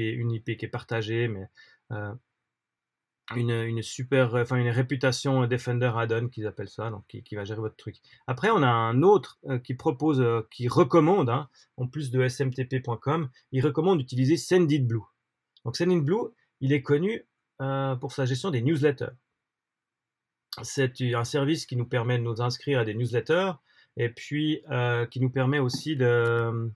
qui 0.56 0.64
est 0.64 0.68
partagée, 0.68 1.28
mais 1.28 1.48
une, 3.36 3.82
super, 3.82 4.34
enfin 4.34 4.56
une 4.56 4.68
réputation 4.68 5.46
Defender 5.46 5.92
add-on 5.96 6.28
qu'ils 6.28 6.46
appellent 6.46 6.68
ça, 6.68 6.90
donc 6.90 7.06
qui, 7.06 7.34
va 7.34 7.44
gérer 7.44 7.60
votre 7.60 7.76
truc. 7.76 7.96
Après, 8.26 8.50
on 8.50 8.62
a 8.62 8.68
un 8.68 9.02
autre 9.02 9.38
qui 9.64 9.74
propose, 9.74 10.24
qui 10.50 10.68
recommande, 10.68 11.30
hein, 11.30 11.48
en 11.76 11.86
plus 11.86 12.10
de 12.10 12.26
smtp.com, 12.26 13.30
il 13.52 13.64
recommande 13.64 13.98
d'utiliser 13.98 14.36
SendItBlue. 14.36 15.02
Donc 15.64 15.76
Sendinblue, 15.76 16.32
il 16.60 16.72
est 16.72 16.82
connu 16.82 17.26
euh, 17.60 17.94
pour 17.96 18.12
sa 18.12 18.24
gestion 18.24 18.50
des 18.50 18.62
newsletters. 18.62 19.12
C'est 20.62 21.00
un 21.14 21.24
service 21.24 21.66
qui 21.66 21.76
nous 21.76 21.86
permet 21.86 22.18
de 22.18 22.24
nous 22.24 22.42
inscrire 22.42 22.80
à 22.80 22.84
des 22.84 22.94
newsletters 22.94 23.52
et 23.96 24.08
puis 24.08 24.62
euh, 24.70 25.06
qui 25.06 25.20
nous 25.20 25.30
permet 25.30 25.58
aussi 25.58 25.96
de, 25.96 26.70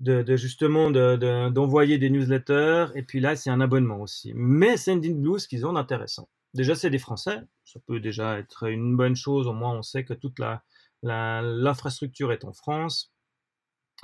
de, 0.00 0.36
justement 0.36 0.90
d'envoyer 0.90 1.98
des 1.98 2.10
newsletters 2.10 2.88
et 2.94 3.02
puis 3.02 3.20
là 3.20 3.36
c'est 3.36 3.50
un 3.50 3.60
abonnement 3.60 4.00
aussi. 4.00 4.32
Mais 4.34 4.76
Sendinblue, 4.76 5.38
ce 5.38 5.48
qu'ils 5.48 5.66
ont 5.66 5.72
d'intéressant, 5.72 6.28
déjà 6.54 6.74
c'est 6.74 6.90
des 6.90 6.98
Français, 6.98 7.40
ça 7.64 7.80
peut 7.86 8.00
déjà 8.00 8.38
être 8.38 8.68
une 8.68 8.96
bonne 8.96 9.16
chose, 9.16 9.46
au 9.46 9.52
moins 9.52 9.76
on 9.76 9.82
sait 9.82 10.04
que 10.04 10.14
toute 10.14 10.38
la 10.38 10.62
l'infrastructure 11.02 12.32
est 12.32 12.44
en 12.44 12.52
France 12.52 13.12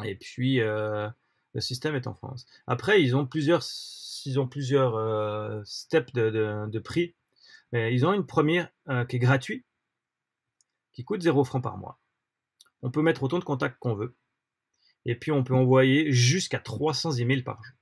et 0.04 0.14
puis 0.14 0.61
euh, 0.61 1.08
le 1.54 1.61
système 1.61 1.94
est 1.94 2.06
en 2.06 2.14
France. 2.14 2.46
Après, 2.66 3.02
ils 3.02 3.14
ont 3.16 3.26
plusieurs, 3.26 3.62
ils 4.25 4.40
ont 4.40 4.49
plusieurs 4.49 4.94
euh, 4.96 5.62
steps 5.64 6.12
de, 6.12 6.78
prix. 6.78 7.14
Ils 7.72 8.04
ont 8.06 8.12
une 8.12 8.26
première 8.26 8.70
euh, 8.88 9.04
qui 9.04 9.16
est 9.16 9.18
gratuite, 9.18 9.66
qui 10.92 11.04
coûte 11.04 11.22
0 11.22 11.44
francs 11.44 11.62
par 11.62 11.78
mois. 11.78 11.99
On 12.82 12.90
peut 12.90 13.02
mettre 13.02 13.22
autant 13.22 13.38
de 13.38 13.44
contacts 13.44 13.78
qu'on 13.78 13.94
veut. 13.94 14.14
Et 15.04 15.14
puis, 15.14 15.32
on 15.32 15.42
peut 15.44 15.54
envoyer 15.54 16.12
jusqu'à 16.12 16.59
300 16.59 17.12
emails 17.12 17.42
par 17.42 17.62
jour. 17.62 17.75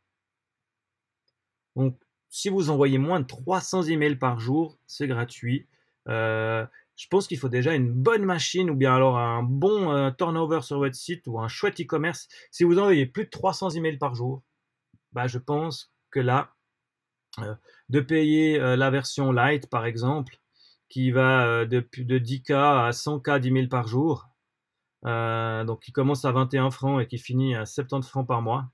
Donc, 1.76 1.98
si 2.30 2.48
vous 2.48 2.70
envoyez 2.70 2.98
moins 2.98 3.20
de 3.20 3.26
300 3.26 3.84
emails 3.84 4.16
par 4.16 4.38
jour, 4.38 4.78
c'est 4.86 5.08
gratuit. 5.08 5.66
Euh, 6.08 6.64
je 6.96 7.06
pense 7.08 7.26
qu'il 7.26 7.38
faut 7.38 7.48
déjà 7.48 7.74
une 7.74 7.90
bonne 7.90 8.24
machine 8.24 8.70
ou 8.70 8.76
bien 8.76 8.94
alors 8.94 9.18
un 9.18 9.42
bon 9.42 9.92
euh, 9.92 10.10
turnover 10.10 10.60
sur 10.62 10.78
votre 10.78 10.94
site 10.94 11.26
ou 11.26 11.40
un 11.40 11.48
chouette 11.48 11.80
e-commerce. 11.80 12.28
Si 12.50 12.64
vous 12.64 12.78
envoyez 12.78 13.06
plus 13.06 13.24
de 13.24 13.30
300 13.30 13.70
emails 13.70 13.98
par 13.98 14.14
jour, 14.14 14.42
bah, 15.12 15.26
je 15.26 15.38
pense 15.38 15.92
que 16.10 16.20
là, 16.20 16.54
euh, 17.40 17.54
de 17.88 18.00
payer 18.00 18.58
la 18.58 18.90
version 18.90 19.32
light 19.32 19.68
par 19.68 19.84
exemple, 19.84 20.38
qui 20.88 21.10
va 21.10 21.64
de, 21.64 21.86
de 21.98 22.18
10K 22.18 22.52
à 22.52 22.90
100K 22.90 23.40
d'emails 23.40 23.68
par 23.68 23.86
jour, 23.88 24.29
donc 25.04 25.80
qui 25.80 25.92
commence 25.92 26.24
à 26.24 26.32
21 26.32 26.70
francs 26.70 27.02
et 27.02 27.06
qui 27.06 27.18
finit 27.18 27.54
à 27.54 27.66
70 27.66 28.08
francs 28.08 28.26
par 28.26 28.42
mois, 28.42 28.70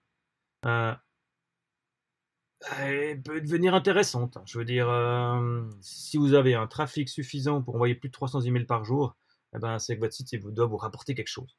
elle 2.79 3.23
peut 3.23 3.41
devenir 3.41 3.75
intéressante. 3.75 4.39
Je 4.47 4.59
veux 4.59 4.65
dire, 4.65 4.89
euh, 4.89 5.63
si 5.81 6.17
vous 6.17 6.35
avez 6.35 6.55
un 6.55 6.67
trafic 6.67 7.09
suffisant 7.09 7.63
pour 7.63 7.75
envoyer 7.75 7.95
plus 7.95 8.09
de 8.09 8.13
300 8.13 8.43
emails 8.43 8.67
par 8.67 8.85
jour, 8.85 9.17
eh 9.55 9.59
ben, 9.59 9.79
c'est 9.79 9.97
que 9.97 10.01
votre 10.01 10.15
site 10.15 10.33
il 10.33 10.41
doit 10.41 10.67
vous 10.67 10.77
rapporter 10.77 11.15
quelque 11.15 11.29
chose. 11.29 11.57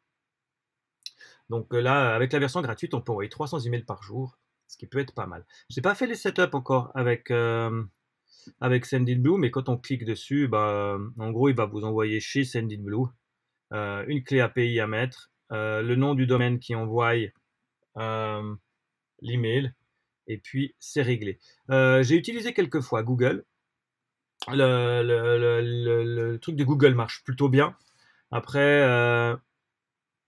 Donc 1.49 1.73
euh, 1.73 1.81
là, 1.81 2.15
avec 2.15 2.33
la 2.33 2.39
version 2.39 2.61
gratuite, 2.61 2.93
on 2.93 3.01
peut 3.01 3.11
envoyer 3.11 3.29
300 3.29 3.59
emails 3.61 3.83
par 3.85 4.03
jour, 4.03 4.37
ce 4.67 4.77
qui 4.77 4.87
peut 4.87 4.99
être 4.99 5.13
pas 5.13 5.27
mal. 5.27 5.45
Je 5.69 5.79
n'ai 5.79 5.81
pas 5.81 5.95
fait 5.95 6.07
les 6.07 6.15
setups 6.15 6.53
encore 6.53 6.91
avec, 6.95 7.31
euh, 7.31 7.83
Sendinblue, 8.83 9.37
mais 9.37 9.51
quand 9.51 9.69
on 9.69 9.77
clique 9.77 10.05
dessus, 10.05 10.47
bah, 10.47 10.97
en 11.17 11.31
gros, 11.31 11.49
il 11.49 11.55
va 11.55 11.65
vous 11.65 11.83
envoyer 11.83 12.19
chez 12.19 12.43
Sendinblue 12.43 12.95
euh, 12.95 13.05
une 13.71 14.23
clé 14.23 14.39
API 14.41 14.79
à 14.79 14.87
mettre, 14.87 15.31
le 15.49 15.95
nom 15.95 16.15
du 16.15 16.27
domaine 16.27 16.59
qui 16.59 16.75
envoie 16.75 17.13
l'email, 19.21 19.73
et 20.27 20.37
puis 20.37 20.75
c'est 20.79 21.01
réglé. 21.01 21.39
J'ai 21.69 22.15
utilisé 22.15 22.53
quelques 22.53 22.81
fois 22.81 23.03
Google. 23.03 23.45
Le, 24.49 26.37
truc 26.37 26.55
de 26.55 26.63
Google 26.63 26.93
marche 26.93 27.23
plutôt 27.23 27.49
bien. 27.49 27.75
Après, 28.31 28.83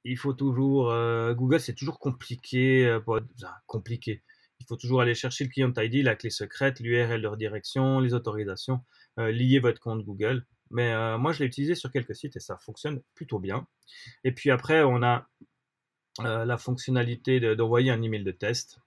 il 0.04 0.18
faut 0.18 0.34
toujours. 0.34 0.92
Euh, 0.92 1.34
Google, 1.34 1.60
c'est 1.60 1.76
toujours 1.76 2.00
compliqué. 2.00 2.86
Euh, 2.88 3.00
compliqué. 3.68 4.24
Il 4.60 4.66
faut 4.68 4.76
toujours 4.76 5.02
aller 5.02 5.16
chercher 5.16 5.46
le 5.46 5.50
client 5.50 5.74
ID, 5.76 6.04
la 6.04 6.16
clé 6.16 6.30
secrète, 6.30 6.80
l'URL 6.80 7.22
de 7.22 7.28
redirection, 7.28 8.00
les 8.00 8.14
autorisations, 8.14 8.82
euh, 9.20 9.32
lier 9.32 9.60
votre 9.60 9.80
compte 9.80 10.04
Google. 10.04 10.46
Mais 10.72 11.18
moi, 11.18 11.32
je 11.32 11.40
l'ai 11.40 11.46
utilisé 11.46 11.76
sur 11.76 11.92
quelques 11.92 12.16
sites 12.16 12.36
et 12.36 12.40
ça 12.40 12.58
fonctionne 12.58 13.02
plutôt 13.16 13.40
bien. 13.40 13.68
Et 14.24 14.32
puis 14.32 14.52
après, 14.52 14.84
on 14.84 15.02
a 15.02 15.28
la 16.20 16.58
fonctionnalité 16.58 17.56
d'envoyer 17.56 17.92
un 17.92 18.02
email 18.02 18.24
de 18.24 18.32
test, 18.32 18.80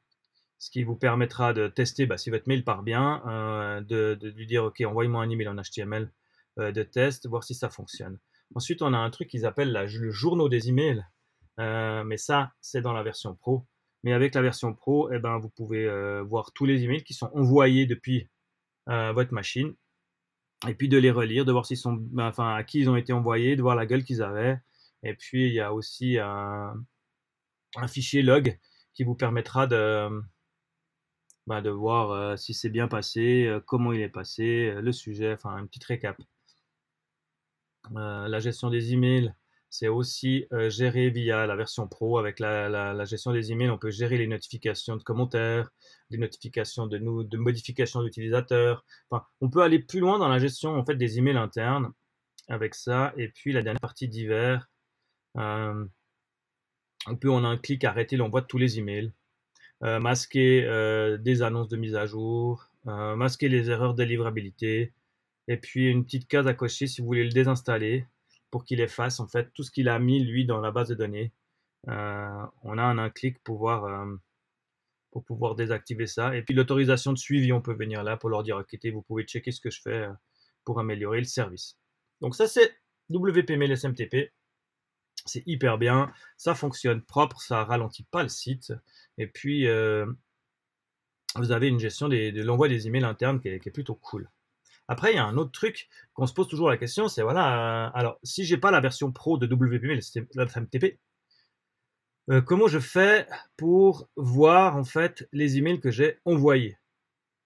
ce 0.59 0.71
qui 0.71 0.85
vous 0.85 0.95
permettra 0.95 1.53
de 1.53 1.67
tester 1.67 2.07
bah, 2.07 2.19
si 2.19 2.31
votre 2.31 2.47
mail 2.47 2.63
part 2.63 2.85
bien, 2.85 3.21
de, 3.87 4.15
de, 4.15 4.29
lui 4.31 4.47
dire 4.47 4.65
OK, 4.65 4.81
envoyez-moi 4.81 5.25
un 5.25 5.31
email 5.31 5.49
en 5.49 5.57
HTML 5.57 6.13
de 6.59 6.83
test, 6.85 7.27
voir 7.27 7.43
si 7.43 7.55
ça 7.55 7.69
fonctionne. 7.69 8.19
Ensuite, 8.55 8.83
on 8.83 8.93
a 8.93 8.99
un 8.99 9.11
truc 9.11 9.29
qu'ils 9.29 9.47
appellent 9.47 9.73
le 9.73 10.11
journaux 10.11 10.49
des 10.49 10.69
emails. 10.69 11.05
Euh, 11.59 12.05
mais 12.05 12.17
ça, 12.17 12.53
c'est 12.61 12.81
dans 12.81 12.93
la 12.93 13.03
version 13.03 13.35
pro. 13.35 13.67
Mais 14.05 14.13
avec 14.13 14.35
la 14.35 14.43
version 14.43 14.75
pro, 14.75 15.11
eh 15.13 15.19
ben, 15.19 15.39
vous 15.39 15.49
pouvez 15.49 15.85
euh, 15.87 16.23
voir 16.23 16.53
tous 16.53 16.67
les 16.67 16.83
emails 16.83 17.05
qui 17.05 17.15
sont 17.15 17.31
envoyés 17.35 17.87
depuis 17.87 18.29
euh, 18.89 19.13
votre 19.13 19.33
machine. 19.33 19.75
Et 20.69 20.75
puis 20.75 20.89
de 20.89 20.99
les 20.99 21.11
relire, 21.11 21.45
de 21.45 21.53
voir 21.53 21.67
s'ils 21.67 21.77
sont, 21.77 21.95
ben, 21.95 22.29
enfin, 22.29 22.55
à 22.55 22.65
qui 22.65 22.81
ils 22.81 22.91
ont 22.91 22.97
été 22.97 23.13
envoyés, 23.13 23.57
de 23.57 23.63
voir 23.63 23.77
la 23.77 23.87
gueule 23.87 24.05
qu'ils 24.05 24.23
avaient. 24.23 24.59
Et 25.03 25.15
puis 25.15 25.47
il 25.49 25.53
y 25.53 25.61
a 25.61 25.73
aussi 25.75 26.19
un, 26.19 26.75
fichier 27.89 28.23
log 28.23 28.59
qui 28.95 29.05
vous 29.05 29.15
permettra 29.15 29.67
de, 29.67 30.09
ben, 31.47 31.63
de 31.63 31.71
voir 31.71 32.39
si 32.39 32.55
c'est 32.55 32.71
bien 32.71 32.89
passé, 32.89 33.59
comment 33.67 33.93
il 33.93 34.01
est 34.01 34.09
passé, 34.09 34.73
le 34.81 34.93
sujet, 34.93 35.33
enfin 35.35 35.57
un 35.57 35.67
petit 35.67 35.81
récap. 35.85 36.17
Euh, 37.97 38.29
la 38.29 38.39
gestion 38.39 38.71
des 38.71 38.93
emails, 38.93 39.35
c'est 39.73 39.89
aussi 39.89 40.47
euh, 40.53 40.69
géré 40.69 41.09
via 41.09 41.47
la 41.47 41.57
version 41.57 41.89
pro. 41.89 42.19
Avec 42.19 42.41
la, 42.41 43.05
gestion 43.07 43.33
des 43.33 43.53
emails, 43.53 43.71
on 43.71 43.79
peut 43.79 43.91
gérer 43.91 44.19
les 44.19 44.27
notifications 44.27 44.97
de 44.97 45.03
commentaires, 45.03 45.71
les 46.11 46.19
notifications 46.19 46.87
de, 46.87 46.99
nous, 46.99 47.25
de 47.25 47.39
modifications 47.39 48.03
d'utilisateurs. 48.03 48.85
Enfin, 49.09 49.25
on 49.41 49.49
peut 49.49 49.63
aller 49.63 49.79
plus 49.79 50.01
loin 50.01 50.19
dans 50.19 50.29
la 50.29 50.39
gestion 50.39 50.77
en 50.77 50.85
fait, 50.85 50.97
des 50.97 51.19
emails 51.19 51.39
internes 51.39 51.91
avec 52.49 52.75
ça. 52.75 53.15
Et 53.17 53.29
puis 53.29 53.53
la 53.53 53.63
dernière 53.63 53.81
partie 53.81 54.09
divers, 54.09 54.69
euh, 55.39 55.87
on 57.07 57.17
peut 57.17 57.31
en 57.31 57.43
un 57.43 57.57
clic 57.57 57.83
arrêter 57.85 58.19
l'envoi 58.19 58.43
de 58.43 58.47
tous 58.47 58.59
les 58.59 58.79
emails, 58.79 59.11
masquer 59.81 60.63
des 61.19 61.43
annonces 61.43 61.69
de 61.69 61.77
mise 61.77 61.97
à 61.97 62.07
jour, 62.07 62.69
masquer 62.85 63.49
les 63.49 63.71
erreurs 63.71 63.95
de 63.95 64.05
livrabilité, 64.05 64.93
et 65.49 65.57
puis 65.57 65.89
une 65.89 66.05
petite 66.05 66.29
case 66.29 66.47
à 66.47 66.55
cocher 66.55 66.87
si 66.87 67.01
vous 67.01 67.07
voulez 67.07 67.25
le 67.25 67.33
désinstaller 67.33 68.07
pour 68.53 68.65
qu'il 68.65 68.81
efface 68.81 69.19
en 69.19 69.27
fait 69.27 69.51
tout 69.55 69.65
ce 69.65 69.73
qu'il 69.73 69.89
a 69.89 69.99
mis 69.99 70.23
lui 70.23 70.45
dans 70.45 70.61
la 70.61 70.71
base 70.71 70.89
de 70.89 70.95
données. 70.95 71.33
Euh, 71.89 72.47
on 72.63 72.79
a 72.79 72.83
un, 72.83 73.11
clic 73.11 73.43
pour 73.43 73.57
pouvoir, 73.57 73.85
euh, 73.87 74.15
pour 75.11 75.25
pouvoir 75.25 75.57
désactiver 75.57 76.07
ça. 76.07 76.37
Et 76.37 76.43
puis 76.43 76.55
l'autorisation 76.55 77.13
de 77.15 77.19
suivi, 77.19 77.53
on 77.53 77.63
peut 77.63 77.73
venir 77.73 78.05
là 78.05 78.19
pour 78.19 78.29
leur 78.29 78.43
dire 78.43 78.59
ok, 78.59 78.79
vous 78.93 79.03
pouvez 79.03 79.25
checker 79.25 79.51
ce 79.53 79.61
que 79.61 79.71
je 79.71 79.81
fais 79.81 80.03
euh, 80.03 80.13
pour 80.65 80.79
améliorer 80.79 81.19
le 81.19 81.25
service. 81.25 81.79
Donc 82.21 82.37
ça 82.37 82.47
c'est 82.47 82.77
WPML 83.09 83.77
SMTP. 83.77 84.33
C'est 85.25 85.43
hyper 85.47 85.79
bien, 85.79 86.13
ça 86.37 86.55
fonctionne 86.55 87.01
propre, 87.01 87.41
ça 87.41 87.65
ralentit 87.65 88.05
pas 88.05 88.23
le 88.23 88.29
site. 88.29 88.75
Et 89.17 89.27
puis 89.27 89.67
vous 91.37 91.53
avez 91.53 91.69
une 91.69 91.79
gestion 91.79 92.09
de 92.09 92.43
l'envoi 92.43 92.69
des 92.69 92.87
emails 92.87 93.05
internes 93.05 93.41
qui 93.41 93.49
est 93.49 93.71
plutôt 93.71 93.95
cool. 93.95 94.29
Après, 94.89 95.13
il 95.13 95.17
y 95.17 95.19
a 95.19 95.25
un 95.25 95.37
autre 95.37 95.53
truc 95.53 95.89
qu'on 96.15 96.27
se 96.27 96.35
pose 96.35 96.49
toujours 96.49 96.69
la 96.69 96.77
question, 96.77 97.09
c'est 97.09 97.23
voilà, 97.23 97.87
euh, 97.87 97.91
alors 97.95 98.19
si 98.23 98.45
j'ai 98.45 98.59
pas 98.59 98.71
la 98.71 98.81
version 98.81 99.13
pro 99.13 99.39
de 99.39 99.47
WPM, 99.47 99.99
la 100.35 100.47
FMTP, 100.47 100.99
euh, 102.31 102.41
comment 102.41 102.69
je 102.69 102.79
fais 102.79 103.27
pour 103.57 104.09
voir 104.17 104.77
en 104.77 104.85
fait 104.85 105.29
les 105.33 105.59
emails 105.59 105.81
que 105.81 105.91
j'ai 105.91 106.19
envoyés 106.25 106.79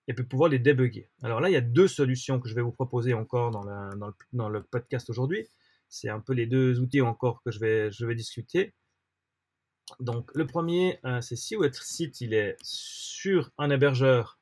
et 0.09 0.14
puis 0.14 0.25
pouvoir 0.25 0.50
les 0.50 0.59
débugger? 0.59 1.11
Alors 1.23 1.40
là, 1.40 1.49
il 1.49 1.52
y 1.52 1.57
a 1.57 1.62
deux 1.62 1.88
solutions 1.88 2.40
que 2.40 2.49
je 2.49 2.55
vais 2.55 2.62
vous 2.62 2.73
proposer 2.73 3.14
encore 3.14 3.50
dans, 3.50 4.49
le, 4.49 4.62
podcast 4.62 5.09
aujourd'hui. 5.09 5.49
C'est 5.88 6.09
un 6.11 6.21
peu 6.21 6.35
les 6.35 6.47
deux 6.47 6.81
outils 6.81 7.00
encore 7.00 7.43
que 7.43 7.50
je 7.50 7.59
vais, 7.59 7.90
je 7.90 8.05
vais 8.05 8.14
discuter. 8.14 8.75
Donc 10.00 10.31
le 10.35 10.47
premier, 10.47 10.99
euh, 11.05 11.21
c'est 11.21 11.37
si 11.37 11.55
votre 11.55 11.83
site 11.83 12.21
il 12.21 12.35
est 12.35 12.57
sur 12.62 13.50
un 13.57 13.71
hébergeur 13.71 14.38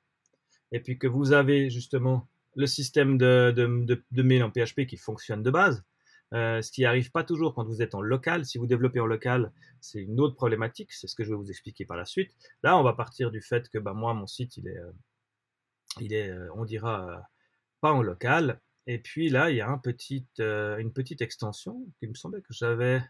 et 0.73 0.81
puis 0.81 0.99
que 0.99 1.07
vous 1.07 1.33
avez 1.33 1.71
justement 1.71 2.29
le 2.57 2.67
système 2.67 3.19
de, 3.19 4.03
mail 4.23 4.43
en 4.43 4.51
PHP 4.51 4.87
qui 4.87 4.97
fonctionne 4.97 5.43
de 5.43 5.51
base. 5.51 5.85
Euh, 6.33 6.63
ce 6.63 6.73
qui 6.73 6.83
n'arrive 6.83 7.13
pas 7.13 7.23
toujours 7.23 7.55
quand 7.55 7.65
vous 7.65 7.81
êtes 7.81 7.95
en 7.95 8.01
local. 8.01 8.45
Si 8.45 8.59
vous 8.59 8.67
développez 8.67 8.99
en 8.99 9.07
local, 9.07 9.53
c'est 9.81 10.01
une 10.01 10.19
autre 10.21 10.35
problématique. 10.35 10.93
C'est 10.93 11.07
ce 11.07 11.15
que 11.15 11.23
je 11.23 11.31
vais 11.31 11.37
vous 11.37 11.51
expliquer 11.51 11.85
par 11.85 11.97
la 11.97 12.05
suite. 12.05 12.33
Là, 12.63 12.77
on 12.77 12.83
va 12.83 12.93
partir 12.93 13.31
du 13.31 13.41
fait 13.41 13.69
que 13.69 13.79
bah, 13.79 13.93
moi, 13.93 14.15
mon 14.15 14.27
site, 14.27 14.57
il 14.57 14.67
est, 14.67 14.79
euh, 14.79 14.93
il 16.01 16.13
est 16.13 16.31
euh, 16.31 16.49
on 16.57 16.65
dira, 16.65 17.23
pas 17.81 17.93
en 17.93 18.03
local. 18.03 18.61
Et 18.87 18.99
puis 18.99 19.29
là, 19.29 19.51
il 19.51 19.57
y 19.57 19.61
a 19.61 19.69
une 20.79 20.93
petite 20.93 21.23
extension 21.23 21.87
qui 21.99 22.09
me 22.09 22.15
semblait 22.15 22.43
que 22.43 22.53
j'avais, 22.53 23.01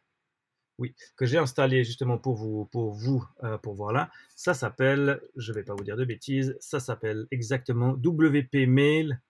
oui, 0.79 0.95
que 1.17 1.27
j'ai 1.27 1.39
installé 1.39 1.83
justement 1.83 2.19
pour 2.19 2.37
vous, 2.37 2.67
pour 2.67 2.93
vous, 2.93 3.25
pour 3.63 3.75
voir 3.75 3.93
là. 3.93 4.11
Ça 4.37 4.55
s'appelle, 4.55 5.21
je 5.37 5.51
ne 5.51 5.57
vais 5.57 5.65
pas 5.65 5.75
vous 5.75 5.83
dire 5.83 5.97
de 5.97 6.05
bêtises, 6.05 6.57
ça 6.61 6.79
s'appelle 6.79 7.27
exactement 7.33 7.93
WP 7.95 8.69
Mail 8.69 9.21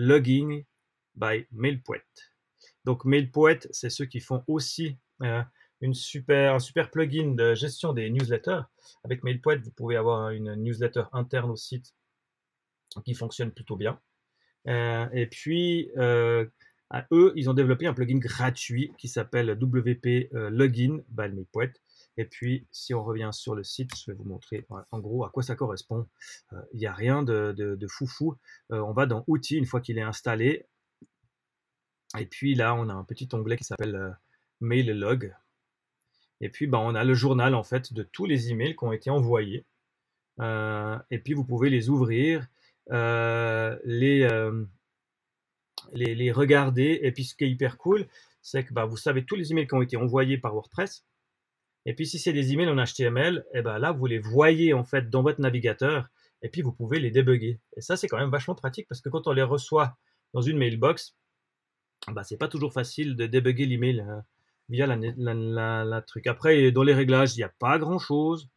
Logging 0.00 0.64
by 1.14 1.46
MailPoet. 1.52 2.02
Donc 2.86 3.04
MailPoet, 3.04 3.68
c'est 3.70 3.90
ceux 3.90 4.06
qui 4.06 4.20
font 4.20 4.42
aussi 4.46 4.96
euh, 5.22 5.42
une 5.82 5.92
super, 5.92 6.54
un 6.54 6.58
super 6.58 6.90
plugin 6.90 7.34
de 7.34 7.54
gestion 7.54 7.92
des 7.92 8.08
newsletters. 8.08 8.62
Avec 9.04 9.22
MailPoet, 9.22 9.58
vous 9.58 9.72
pouvez 9.72 9.96
avoir 9.96 10.30
une 10.30 10.54
newsletter 10.54 11.04
interne 11.12 11.50
au 11.50 11.56
site 11.56 11.94
qui 13.04 13.12
fonctionne 13.12 13.52
plutôt 13.52 13.76
bien. 13.76 14.00
Euh, 14.68 15.06
et 15.12 15.26
puis, 15.26 15.90
euh, 15.98 16.46
à 16.88 17.06
eux, 17.12 17.34
ils 17.36 17.50
ont 17.50 17.54
développé 17.54 17.86
un 17.86 17.92
plugin 17.92 18.18
gratuit 18.18 18.94
qui 18.96 19.06
s'appelle 19.06 19.50
WP 19.50 20.30
Login 20.32 21.02
by 21.10 21.28
MailPoet. 21.28 21.72
Et 22.20 22.26
puis, 22.26 22.66
si 22.70 22.92
on 22.92 23.02
revient 23.02 23.30
sur 23.32 23.54
le 23.54 23.64
site, 23.64 23.92
je 23.96 24.10
vais 24.10 24.14
vous 24.14 24.24
montrer 24.24 24.66
en 24.90 24.98
gros 24.98 25.24
à 25.24 25.30
quoi 25.30 25.42
ça 25.42 25.56
correspond. 25.56 26.06
Euh, 26.52 26.60
il 26.74 26.78
n'y 26.78 26.86
a 26.86 26.92
rien 26.92 27.22
de, 27.22 27.86
foufou. 27.88 28.36
Euh, 28.72 28.80
on 28.80 28.92
va 28.92 29.06
dans 29.06 29.24
Outils 29.26 29.56
une 29.56 29.64
fois 29.64 29.80
qu'il 29.80 29.96
est 29.96 30.02
installé. 30.02 30.66
Et 32.18 32.26
puis 32.26 32.54
là, 32.54 32.74
on 32.74 32.90
a 32.90 32.92
un 32.92 33.04
petit 33.04 33.26
onglet 33.32 33.56
qui 33.56 33.64
s'appelle 33.64 33.96
euh, 33.96 34.10
Mail 34.60 34.90
Log. 34.90 35.34
Et 36.42 36.50
puis, 36.50 36.66
bah, 36.66 36.78
on 36.78 36.94
a 36.94 37.04
le 37.04 37.14
journal 37.14 37.54
en 37.54 37.62
fait 37.62 37.94
de 37.94 38.02
tous 38.02 38.26
les 38.26 38.50
emails 38.50 38.76
qui 38.76 38.84
ont 38.84 38.92
été 38.92 39.08
envoyés. 39.08 39.64
et 40.42 41.18
puis, 41.24 41.32
vous 41.32 41.44
pouvez 41.46 41.70
les 41.70 41.88
ouvrir, 41.88 42.46
les, 42.90 44.28
les, 45.92 46.14
les, 46.14 46.32
regarder. 46.32 47.00
Et 47.02 47.12
puis, 47.12 47.24
ce 47.24 47.34
qui 47.34 47.44
est 47.44 47.50
hyper 47.50 47.78
cool, 47.78 48.06
c'est 48.42 48.62
que 48.62 48.74
bah, 48.74 48.84
vous 48.84 48.98
savez 48.98 49.24
tous 49.24 49.36
les 49.36 49.52
emails 49.52 49.66
qui 49.66 49.74
ont 49.74 49.80
été 49.80 49.96
envoyés 49.96 50.36
par 50.36 50.52
WordPress. 50.52 51.06
Et 51.86 51.94
puis 51.94 52.06
si 52.06 52.18
c'est 52.18 52.32
des 52.32 52.52
emails 52.52 52.68
en 52.68 52.76
HTML, 52.76 53.44
et 53.54 53.58
eh 53.58 53.62
ben 53.62 53.78
là 53.78 53.92
vous 53.92 54.06
les 54.06 54.18
voyez 54.18 54.74
en 54.74 54.84
fait 54.84 55.08
dans 55.10 55.22
votre 55.22 55.40
navigateur 55.40 56.08
et 56.42 56.48
puis 56.48 56.62
vous 56.62 56.72
pouvez 56.72 57.00
les 57.00 57.10
débugger. 57.10 57.60
Et 57.76 57.80
ça 57.80 57.96
c'est 57.96 58.08
quand 58.08 58.18
même 58.18 58.30
vachement 58.30 58.54
pratique 58.54 58.86
parce 58.88 59.00
que 59.00 59.08
quand 59.08 59.26
on 59.26 59.32
les 59.32 59.42
reçoit 59.42 59.96
dans 60.34 60.42
une 60.42 60.58
mailbox, 60.58 61.16
bah, 62.08 62.24
c'est 62.24 62.38
pas 62.38 62.48
toujours 62.48 62.72
facile 62.72 63.16
de 63.16 63.26
débugger 63.26 63.66
l'email 63.66 64.00
hein, 64.00 64.24
via 64.68 64.86
la, 64.86 66.02
truc. 66.02 66.26
Après 66.26 66.70
dans 66.70 66.82
les 66.82 66.94
réglages 66.94 67.34
il 67.34 67.38
n'y 67.38 67.44
a 67.44 67.52
pas 67.58 67.78
grand 67.78 67.98
chose. 67.98 68.48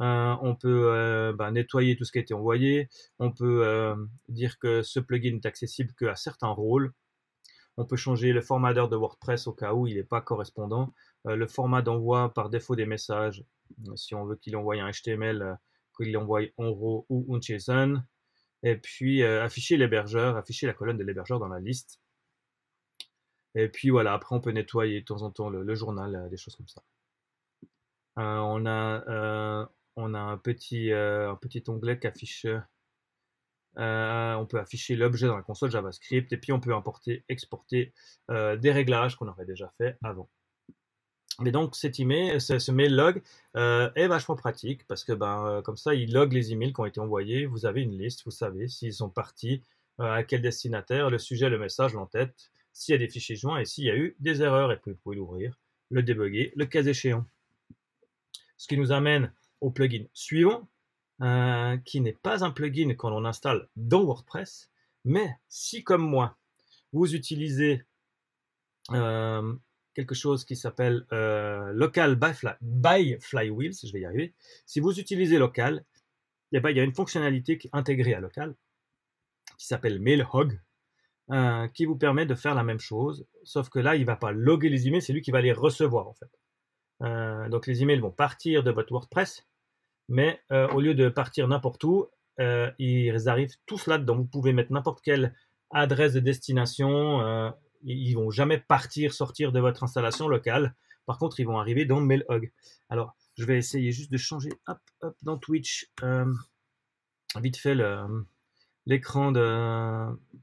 Euh, 0.00 0.36
on 0.42 0.54
peut 0.54 0.92
euh, 0.92 1.32
bah, 1.32 1.50
nettoyer 1.50 1.96
tout 1.96 2.04
ce 2.04 2.12
qui 2.12 2.18
a 2.18 2.20
été 2.20 2.34
envoyé. 2.34 2.88
On 3.18 3.32
peut 3.32 3.66
euh, 3.66 3.96
dire 4.28 4.58
que 4.58 4.82
ce 4.82 5.00
plugin 5.00 5.32
n'est 5.32 5.46
accessible 5.46 5.92
qu'à 5.98 6.16
certains 6.16 6.48
rôles. 6.48 6.92
On 7.76 7.84
peut 7.84 7.96
changer 7.96 8.32
le 8.32 8.40
formateur 8.40 8.88
de 8.88 8.96
WordPress 8.96 9.46
au 9.46 9.52
cas 9.52 9.74
où 9.74 9.86
il 9.86 9.96
n'est 9.96 10.04
pas 10.04 10.20
correspondant. 10.20 10.94
Euh, 11.26 11.36
le 11.36 11.46
format 11.46 11.82
d'envoi 11.82 12.32
par 12.32 12.48
défaut 12.48 12.74
des 12.76 12.86
messages, 12.86 13.44
euh, 13.86 13.96
si 13.96 14.14
on 14.14 14.24
veut 14.24 14.36
qu'il 14.36 14.56
envoie 14.56 14.76
un 14.76 14.90
HTML 14.90 15.58
qu'il 15.96 16.16
envoie 16.16 16.42
en 16.56 16.72
RAW 16.72 17.06
ou 17.08 17.34
en 17.34 17.40
JSON. 17.40 18.02
Et 18.62 18.76
puis 18.76 19.22
afficher 19.22 19.76
l'hébergeur, 19.76 20.36
afficher 20.36 20.66
la 20.66 20.72
colonne 20.72 20.98
de 20.98 21.04
l'hébergeur 21.04 21.38
dans 21.38 21.48
la 21.48 21.60
liste. 21.60 22.00
Et 23.54 23.68
puis 23.68 23.90
voilà, 23.90 24.12
après 24.12 24.34
on 24.34 24.40
peut 24.40 24.50
nettoyer 24.50 25.00
de 25.00 25.04
temps 25.04 25.22
en 25.22 25.30
temps 25.30 25.48
le, 25.50 25.74
journal, 25.74 26.28
des 26.30 26.36
choses 26.36 26.56
comme 26.56 26.68
ça. 26.68 26.82
on, 28.16 28.66
a, 28.66 29.68
on 29.96 30.14
a 30.14 30.18
un 30.18 30.38
petit, 30.38 30.90
un 30.92 31.36
petit 31.36 31.62
onglet 31.68 31.98
qui 31.98 32.06
affiche 32.06 32.46
on 33.76 34.46
peut 34.48 34.58
afficher 34.58 34.96
l'objet 34.96 35.26
dans 35.26 35.36
la 35.36 35.42
console 35.42 35.70
JavaScript 35.70 36.32
et 36.32 36.36
puis 36.36 36.52
on 36.52 36.60
peut 36.60 36.74
importer, 36.74 37.24
exporter 37.28 37.92
des 38.28 38.72
réglages 38.72 39.16
qu'on 39.16 39.28
aurait 39.28 39.46
déjà 39.46 39.72
fait 39.78 39.96
avant. 40.02 40.28
Mais 41.40 41.50
donc 41.50 41.76
cet 41.76 42.00
email, 42.00 42.40
ce, 42.40 42.70
mail 42.70 42.94
log 42.94 43.22
est 43.54 44.08
vachement 44.08 44.36
pratique 44.36 44.86
parce 44.86 45.04
que 45.04 45.12
ben, 45.12 45.60
comme 45.64 45.76
ça, 45.76 45.94
il 45.94 46.12
log 46.12 46.32
les 46.32 46.52
emails 46.52 46.72
qui 46.72 46.80
ont 46.80 46.86
été 46.86 47.00
envoyés. 47.00 47.46
Vous 47.46 47.66
avez 47.66 47.82
une 47.82 47.98
liste, 47.98 48.24
vous 48.24 48.30
savez 48.30 48.68
s'ils 48.68 48.94
sont 48.94 49.10
partis, 49.10 49.62
à 49.98 50.22
quel 50.22 50.42
destinataire, 50.42 51.10
le 51.10 51.18
sujet, 51.18 51.48
le 51.48 51.58
message, 51.58 51.94
l'entête, 51.94 52.50
s'il 52.72 52.92
y 52.92 52.96
a 52.96 52.98
des 52.98 53.08
fichiers 53.08 53.36
joints 53.36 53.58
et 53.58 53.64
s'il 53.64 53.84
y 53.84 53.90
a 53.90 53.96
eu 53.96 54.16
des 54.20 54.42
erreurs. 54.42 54.72
Et 54.72 54.76
puis 54.76 54.92
vous 54.92 54.98
pouvez 54.98 55.16
l'ouvrir, 55.16 55.58
le 55.90 56.02
débugger, 56.02 56.52
le 56.56 56.66
cas 56.66 56.82
échéant. 56.82 57.24
Ce 58.56 58.68
qui 58.68 58.76
nous 58.76 58.92
amène 58.92 59.32
au 59.60 59.70
plugin 59.70 60.04
suivant, 60.12 60.68
euh, 61.22 61.78
qui 61.78 62.02
n'est 62.02 62.12
pas 62.12 62.44
un 62.44 62.50
plugin 62.50 62.94
qu'on 62.94 63.10
on 63.10 63.24
installe 63.24 63.70
dans 63.74 64.04
WordPress, 64.04 64.68
mais 65.06 65.34
si 65.48 65.82
comme 65.82 66.02
moi, 66.02 66.36
vous 66.92 67.14
utilisez 67.14 67.86
euh, 68.92 69.54
quelque 69.94 70.14
chose 70.14 70.44
qui 70.44 70.56
s'appelle 70.56 71.06
euh, 71.12 71.72
Local 71.72 72.16
by, 72.16 72.34
Fly, 72.34 73.16
Flywheels, 73.18 73.78
je 73.82 73.92
vais 73.94 74.00
y 74.00 74.04
arriver, 74.04 74.34
si 74.66 74.78
vous 74.78 75.00
utilisez 75.00 75.38
Local, 75.38 75.86
eh 76.52 76.60
ben, 76.60 76.68
il 76.68 76.76
y 76.76 76.80
a 76.80 76.84
une 76.84 76.94
fonctionnalité 76.94 77.58
intégrée 77.72 78.12
à 78.12 78.20
Local 78.20 78.54
qui 79.56 79.66
s'appelle 79.66 79.98
MailHog, 79.98 80.60
qui 81.72 81.86
vous 81.86 81.96
permet 81.96 82.26
de 82.26 82.34
faire 82.34 82.54
la 82.54 82.62
même 82.62 82.78
chose, 82.78 83.26
sauf 83.42 83.70
que 83.70 83.78
là, 83.78 83.96
il 83.96 84.02
ne 84.02 84.06
va 84.06 84.16
pas 84.16 84.32
loguer 84.32 84.68
les 84.68 84.86
emails, 84.86 85.00
c'est 85.00 85.14
lui 85.14 85.22
qui 85.22 85.30
va 85.30 85.40
les 85.40 85.52
recevoir 85.52 86.08
en 86.08 86.14
fait. 86.14 87.48
donc 87.48 87.66
les 87.66 87.82
emails 87.82 88.00
vont 88.00 88.10
partir 88.10 88.62
de 88.62 88.70
votre 88.70 88.92
WordPress, 88.92 89.46
mais 90.08 90.40
euh, 90.52 90.68
au 90.68 90.80
lieu 90.80 90.94
de 90.94 91.08
partir 91.08 91.48
n'importe 91.48 91.82
où, 91.84 92.06
euh, 92.40 92.70
ils 92.78 93.28
arrivent 93.28 93.56
tous 93.66 93.86
là-dedans. 93.86 94.16
Vous 94.16 94.26
pouvez 94.26 94.52
mettre 94.52 94.72
n'importe 94.72 95.00
quelle 95.02 95.34
adresse 95.70 96.12
de 96.12 96.20
destination. 96.20 97.20
Euh, 97.22 97.50
ils 97.82 98.14
vont 98.14 98.30
jamais 98.30 98.58
partir, 98.58 99.12
sortir 99.14 99.52
de 99.52 99.60
votre 99.60 99.82
installation 99.82 100.28
locale. 100.28 100.74
Par 101.06 101.18
contre, 101.18 101.40
ils 101.40 101.46
vont 101.46 101.58
arriver 101.58 101.84
dans 101.84 102.00
MailHog. 102.00 102.52
Alors, 102.88 103.14
je 103.36 103.44
vais 103.44 103.58
essayer 103.58 103.92
juste 103.92 104.10
de 104.10 104.16
changer 104.16 104.50
hop, 104.66 104.78
hop, 105.02 105.16
dans 105.22 105.38
Twitch 105.38 105.92
vite 107.40 107.56
fait 107.56 107.76
l'écran 108.86 109.32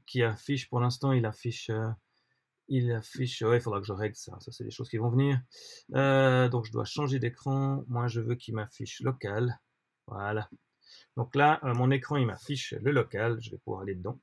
qui 0.06 0.22
affiche. 0.22 0.68
Pour 0.68 0.80
l'instant, 0.80 1.12
il 1.12 1.26
affiche 1.26 1.70
il 2.68 2.92
affiche, 2.92 3.40
il 3.40 3.60
faudra 3.60 3.80
que 3.80 3.86
je 3.86 3.92
règle 3.92 4.16
ça. 4.16 4.36
Ça, 4.40 4.52
c'est 4.52 4.64
des 4.64 4.70
choses 4.70 4.88
qui 4.88 4.96
vont 4.96 5.10
venir. 5.10 5.40
Euh, 5.94 6.48
donc, 6.48 6.64
je 6.64 6.72
dois 6.72 6.84
changer 6.84 7.18
d'écran. 7.18 7.84
Moi, 7.88 8.08
je 8.08 8.20
veux 8.20 8.34
qu'il 8.34 8.54
m'affiche 8.54 9.00
local. 9.00 9.58
Voilà. 10.06 10.48
Donc 11.16 11.34
là, 11.34 11.60
euh, 11.64 11.74
mon 11.74 11.90
écran, 11.90 12.16
il 12.16 12.26
m'affiche 12.26 12.74
le 12.80 12.90
local. 12.90 13.38
Je 13.40 13.50
vais 13.50 13.58
pouvoir 13.58 13.82
aller 13.82 13.94
dedans. 13.94 14.18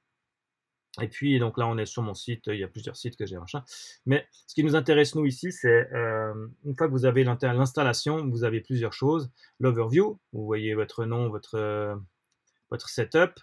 Et 1.02 1.08
puis, 1.08 1.40
donc 1.40 1.58
là, 1.58 1.68
on 1.68 1.78
est 1.78 1.86
sur 1.86 2.02
mon 2.02 2.14
site. 2.14 2.48
Il 2.48 2.58
y 2.58 2.64
a 2.64 2.68
plusieurs 2.68 2.98
sites 2.98 3.16
que 3.16 3.26
j'ai 3.26 3.38
machin. 3.38 3.64
Mais 4.06 4.28
ce 4.48 4.54
qui 4.54 4.64
nous 4.64 4.76
intéresse, 4.76 5.16
nous, 5.16 5.26
ici, 5.26 5.52
c'est 5.52 5.90
euh, 5.94 6.48
une 6.66 6.76
fois 6.76 6.88
que 6.88 6.92
vous 6.92 7.06
avez 7.06 7.24
l'installation, 7.24 8.28
vous 8.28 8.44
avez 8.44 8.60
plusieurs 8.60 8.92
choses. 8.92 9.32
L'overview, 9.60 10.20
vous 10.34 10.46
voyez 10.46 10.74
votre 10.74 11.06
nom, 11.06 11.30
votre 11.30 12.90
setup, 12.90 13.40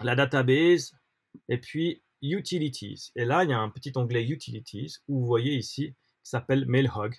la 0.00 0.14
database, 0.14 0.94
et 1.48 1.58
puis 1.58 2.01
Utilities. 2.22 3.10
Et 3.16 3.24
là, 3.24 3.44
il 3.44 3.50
y 3.50 3.52
a 3.52 3.58
un 3.58 3.68
petit 3.68 3.92
onglet 3.96 4.24
Utilities 4.24 4.96
où 5.08 5.20
vous 5.20 5.26
voyez 5.26 5.54
ici 5.54 5.94
qui 6.22 6.30
s'appelle 6.30 6.66
MailHog. 6.66 7.16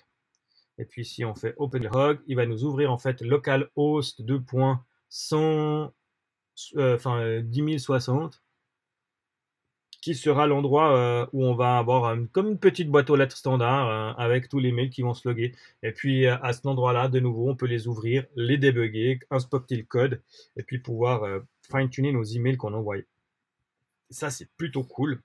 Et 0.78 0.84
puis 0.84 1.04
si 1.04 1.24
on 1.24 1.34
fait 1.34 1.54
Open 1.58 1.88
il 2.26 2.36
va 2.36 2.46
nous 2.46 2.64
ouvrir 2.64 2.90
en 2.90 2.98
fait 2.98 3.20
localhost 3.20 4.22
2.100 4.22 5.90
euh, 6.76 6.94
enfin 6.94 7.40
10060 7.42 8.40
qui 10.00 10.14
sera 10.14 10.46
l'endroit 10.46 10.96
euh, 10.96 11.26
où 11.32 11.44
on 11.44 11.54
va 11.54 11.78
avoir 11.78 12.16
comme 12.32 12.48
une 12.48 12.58
petite 12.58 12.90
boîte 12.90 13.08
aux 13.08 13.16
lettres 13.16 13.36
standard 13.36 13.88
euh, 13.88 14.22
avec 14.22 14.48
tous 14.48 14.58
les 14.58 14.70
mails 14.70 14.90
qui 14.90 15.02
vont 15.02 15.14
se 15.14 15.26
loguer. 15.26 15.54
Et 15.82 15.92
puis 15.92 16.26
à 16.26 16.52
cet 16.52 16.66
endroit-là, 16.66 17.08
de 17.08 17.20
nouveau, 17.20 17.48
on 17.48 17.56
peut 17.56 17.66
les 17.66 17.86
ouvrir, 17.88 18.26
les 18.36 18.58
débugger, 18.58 19.20
inspecter 19.30 19.76
le 19.76 19.84
code 19.84 20.22
et 20.56 20.62
puis 20.62 20.78
pouvoir 20.78 21.22
fine-tuner 21.70 22.12
nos 22.12 22.24
emails 22.24 22.56
qu'on 22.58 22.74
envoie. 22.74 22.96
Ça, 24.10 24.30
c'est 24.30 24.48
plutôt 24.56 24.84
cool. 24.84 25.22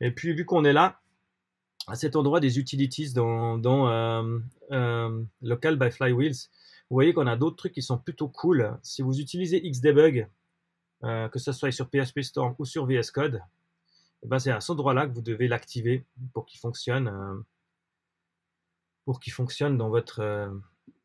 Et 0.00 0.10
puis, 0.10 0.32
vu 0.32 0.44
qu'on 0.44 0.64
est 0.64 0.72
là, 0.72 1.00
à 1.86 1.96
cet 1.96 2.16
endroit 2.16 2.40
des 2.40 2.58
utilities 2.58 3.12
dans, 3.12 3.88
euh, 3.88 4.38
euh, 4.70 5.22
Local 5.42 5.76
by 5.76 5.90
Flywheels, 5.90 6.48
vous 6.88 6.94
voyez 6.94 7.12
qu'on 7.12 7.26
a 7.26 7.36
d'autres 7.36 7.56
trucs 7.56 7.72
qui 7.72 7.82
sont 7.82 7.98
plutôt 7.98 8.28
cool. 8.28 8.78
Si 8.82 9.02
vous 9.02 9.20
utilisez 9.20 9.60
Xdebug, 9.60 10.28
euh, 11.04 11.28
que 11.28 11.38
ce 11.38 11.52
soit 11.52 11.72
sur 11.72 11.88
PHP 11.88 12.22
Storm 12.22 12.54
ou 12.58 12.64
sur 12.64 12.86
VS 12.86 13.10
Code, 13.12 13.40
eh 14.22 14.28
ben 14.28 14.38
c'est 14.38 14.50
à 14.50 14.60
cet 14.60 14.70
endroit-là 14.70 15.06
que 15.06 15.14
vous 15.14 15.22
devez 15.22 15.48
l'activer 15.48 16.04
pour 16.34 16.46
qu'il 16.46 16.60
fonctionne, 16.60 17.10
pour 19.04 19.18
qu'il 19.18 19.32
fonctionne 19.32 19.78
dans 19.78 19.88
votre, 19.88 20.52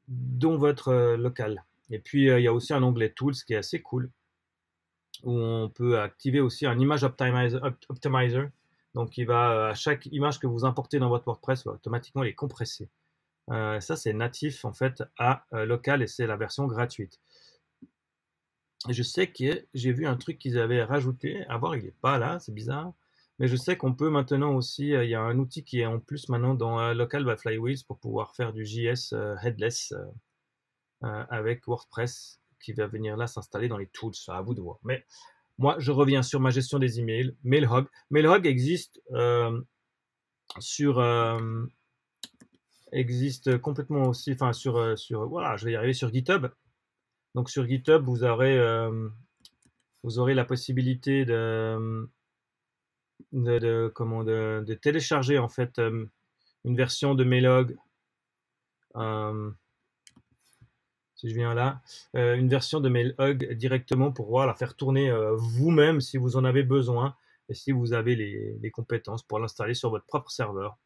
dans 0.07 0.57
votre 0.57 1.15
local. 1.15 1.63
Et 1.89 1.99
puis 1.99 2.25
il 2.25 2.41
y 2.41 2.47
a 2.47 2.53
aussi 2.53 2.73
un 2.73 2.83
onglet 2.83 3.11
Tools 3.11 3.35
qui 3.47 3.53
est 3.53 3.57
assez 3.57 3.81
cool 3.81 4.11
où 5.23 5.31
on 5.31 5.69
peut 5.69 5.99
activer 5.99 6.39
aussi 6.39 6.65
un 6.65 6.79
image 6.79 7.03
optimizer. 7.03 8.49
Donc, 8.93 9.17
il 9.17 9.25
va, 9.25 9.69
à 9.69 9.73
chaque 9.73 10.05
image 10.07 10.39
que 10.39 10.47
vous 10.47 10.65
importez 10.65 10.99
dans 10.99 11.09
votre 11.09 11.25
WordPress, 11.25 11.65
va 11.65 11.73
automatiquement 11.73 12.23
les 12.23 12.33
compresser. 12.33 12.89
Euh, 13.51 13.79
ça, 13.79 13.95
c'est 13.95 14.13
natif 14.13 14.65
en 14.65 14.73
fait 14.73 15.03
à 15.19 15.45
euh, 15.53 15.65
local 15.65 16.01
et 16.01 16.07
c'est 16.07 16.25
la 16.25 16.35
version 16.35 16.65
gratuite. 16.65 17.19
je 18.89 19.03
sais 19.03 19.27
que 19.27 19.65
j'ai 19.73 19.91
vu 19.91 20.05
un 20.07 20.15
truc 20.15 20.39
qu'ils 20.39 20.57
avaient 20.59 20.83
rajouté. 20.83 21.45
À 21.47 21.57
voir, 21.57 21.75
il 21.75 21.85
n'est 21.85 21.91
pas 22.01 22.17
là, 22.17 22.39
c'est 22.39 22.53
bizarre. 22.53 22.93
Mais 23.39 23.47
je 23.47 23.55
sais 23.55 23.77
qu'on 23.77 23.93
peut 23.93 24.09
maintenant 24.09 24.55
aussi, 24.55 24.93
euh, 24.93 25.03
il 25.03 25.09
y 25.09 25.15
a 25.15 25.21
un 25.21 25.37
outil 25.39 25.63
qui 25.63 25.81
est 25.81 25.85
en 25.85 25.99
plus 25.99 26.29
maintenant 26.29 26.55
dans 26.55 26.93
Local 26.93 27.25
by 27.25 27.37
Flywheels 27.37 27.83
pour 27.87 27.99
pouvoir 27.99 28.35
faire 28.35 28.53
du 28.53 28.65
JS 28.65 29.13
headless 29.43 29.93
avec 31.01 31.67
WordPress 31.67 32.39
qui 32.65 32.73
va 32.73 32.87
venir 32.87 33.15
là 33.15 33.27
s'installer 33.27 33.67
dans 33.67 33.77
les 33.77 33.87
tools. 33.87 34.13
À 34.27 34.41
vous 34.41 34.55
de 34.55 34.61
voir. 34.61 34.79
Mais 34.83 35.05
moi, 35.59 35.75
je 35.77 35.91
reviens 35.91 36.23
sur 36.23 36.39
ma 36.39 36.49
gestion 36.49 36.79
des 36.79 36.99
emails. 36.99 37.35
MailHog. 37.43 37.87
MailHog 38.09 38.47
existe 38.47 39.01
euh, 39.11 39.61
sur 40.59 40.99
euh, 40.99 41.65
existe 42.91 43.57
complètement 43.59 44.09
aussi, 44.09 44.33
enfin 44.33 44.51
sur 44.51 44.77
euh, 44.77 44.95
sur 44.95 45.27
voilà, 45.27 45.55
je 45.57 45.65
vais 45.65 45.73
y 45.73 45.75
arriver 45.75 45.93
sur 45.93 46.11
GitHub. 46.11 46.47
Donc 47.35 47.49
sur 47.49 47.67
GitHub, 47.67 48.03
vous 48.03 48.23
aurez 48.23 48.57
vous 50.03 50.19
aurez 50.19 50.33
la 50.33 50.45
possibilité 50.45 51.25
de 51.25 52.09
de, 53.31 53.91
comment 53.93 54.23
de, 54.23 54.63
de, 54.65 54.73
télécharger 54.73 55.37
en 55.37 55.49
fait 55.49 55.79
une 55.79 56.75
version 56.75 57.13
de 57.15 57.23
MailHog 57.23 57.77
je 61.25 61.33
viens 61.33 61.53
là, 61.53 61.81
euh, 62.15 62.35
une 62.35 62.49
version 62.49 62.79
de 62.79 62.89
MailHug 62.89 63.53
directement 63.53 64.11
pour 64.11 64.25
pouvoir 64.25 64.47
la 64.47 64.53
faire 64.53 64.75
tourner 64.75 65.09
euh, 65.09 65.35
vous-même 65.35 66.01
si 66.01 66.17
vous 66.17 66.37
en 66.37 66.45
avez 66.45 66.63
besoin 66.63 67.15
et 67.49 67.53
si 67.53 67.71
vous 67.71 67.93
avez 67.93 68.15
les, 68.15 68.71
compétences 68.71 69.23
pour 69.23 69.39
l'installer 69.39 69.73
sur 69.73 69.89
votre 69.89 70.05
propre 70.05 70.31
serveur. 70.31 70.77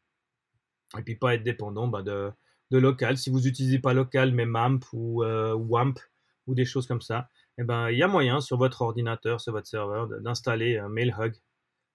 Et 0.98 1.02
puis 1.02 1.14
pas 1.14 1.34
être 1.34 1.42
dépendant 1.42 1.88
bah, 1.88 2.02
de, 2.02 2.32
local. 2.70 3.16
Si 3.16 3.30
vous 3.30 3.40
n'utilisez 3.40 3.78
pas 3.78 3.94
local 3.94 4.32
mais 4.32 4.46
MAMP 4.46 4.84
ou 4.92 5.22
euh, 5.22 5.54
WAMP 5.54 5.98
ou 6.46 6.54
des 6.54 6.64
choses 6.64 6.86
comme 6.86 7.00
ça, 7.00 7.28
eh 7.58 7.64
ben, 7.64 7.90
il 7.90 7.98
y 7.98 8.02
a 8.02 8.08
moyen 8.08 8.40
sur 8.40 8.56
votre 8.56 8.82
ordinateur, 8.82 9.40
sur 9.40 9.52
votre 9.52 9.66
serveur, 9.66 10.08
d'installer 10.08 10.78
un 10.78 10.88
MailHug 10.88 11.34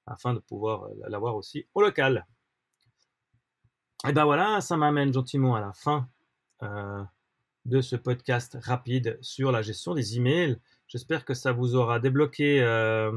afin 0.05 0.33
de 0.33 0.39
pouvoir 0.39 0.87
l'avoir 1.07 1.35
aussi 1.35 1.67
au 1.73 1.81
local. 1.81 2.27
Et 4.07 4.13
ben 4.13 4.25
voilà, 4.25 4.61
ça 4.61 4.77
m'amène 4.77 5.11
gentiment 5.11 5.55
à 5.55 5.61
la 5.61 5.73
fin 5.73 6.07
de 7.65 7.81
ce 7.81 7.95
podcast 7.95 8.57
rapide 8.61 9.17
sur 9.21 9.51
la 9.51 9.61
gestion 9.61 9.95
des 9.95 10.17
emails. 10.17 10.57
J'espère 10.87 11.25
que 11.25 11.33
ça 11.33 11.51
vous 11.51 11.75
aura 11.75 11.99
débloqué 11.99 12.61
euh, 12.61 13.11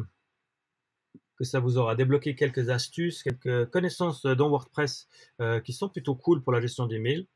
quelques 1.38 2.70
astuces, 2.70 3.22
quelques 3.22 3.70
connaissances 3.70 4.24
dans 4.24 4.48
WordPress 4.48 5.06
euh, 5.40 5.60
qui 5.60 5.72
sont 5.72 5.88
plutôt 5.88 6.14
cool 6.14 6.42
pour 6.42 6.52
la 6.52 6.60
gestion 6.60 6.86
d'emails. 6.86 7.28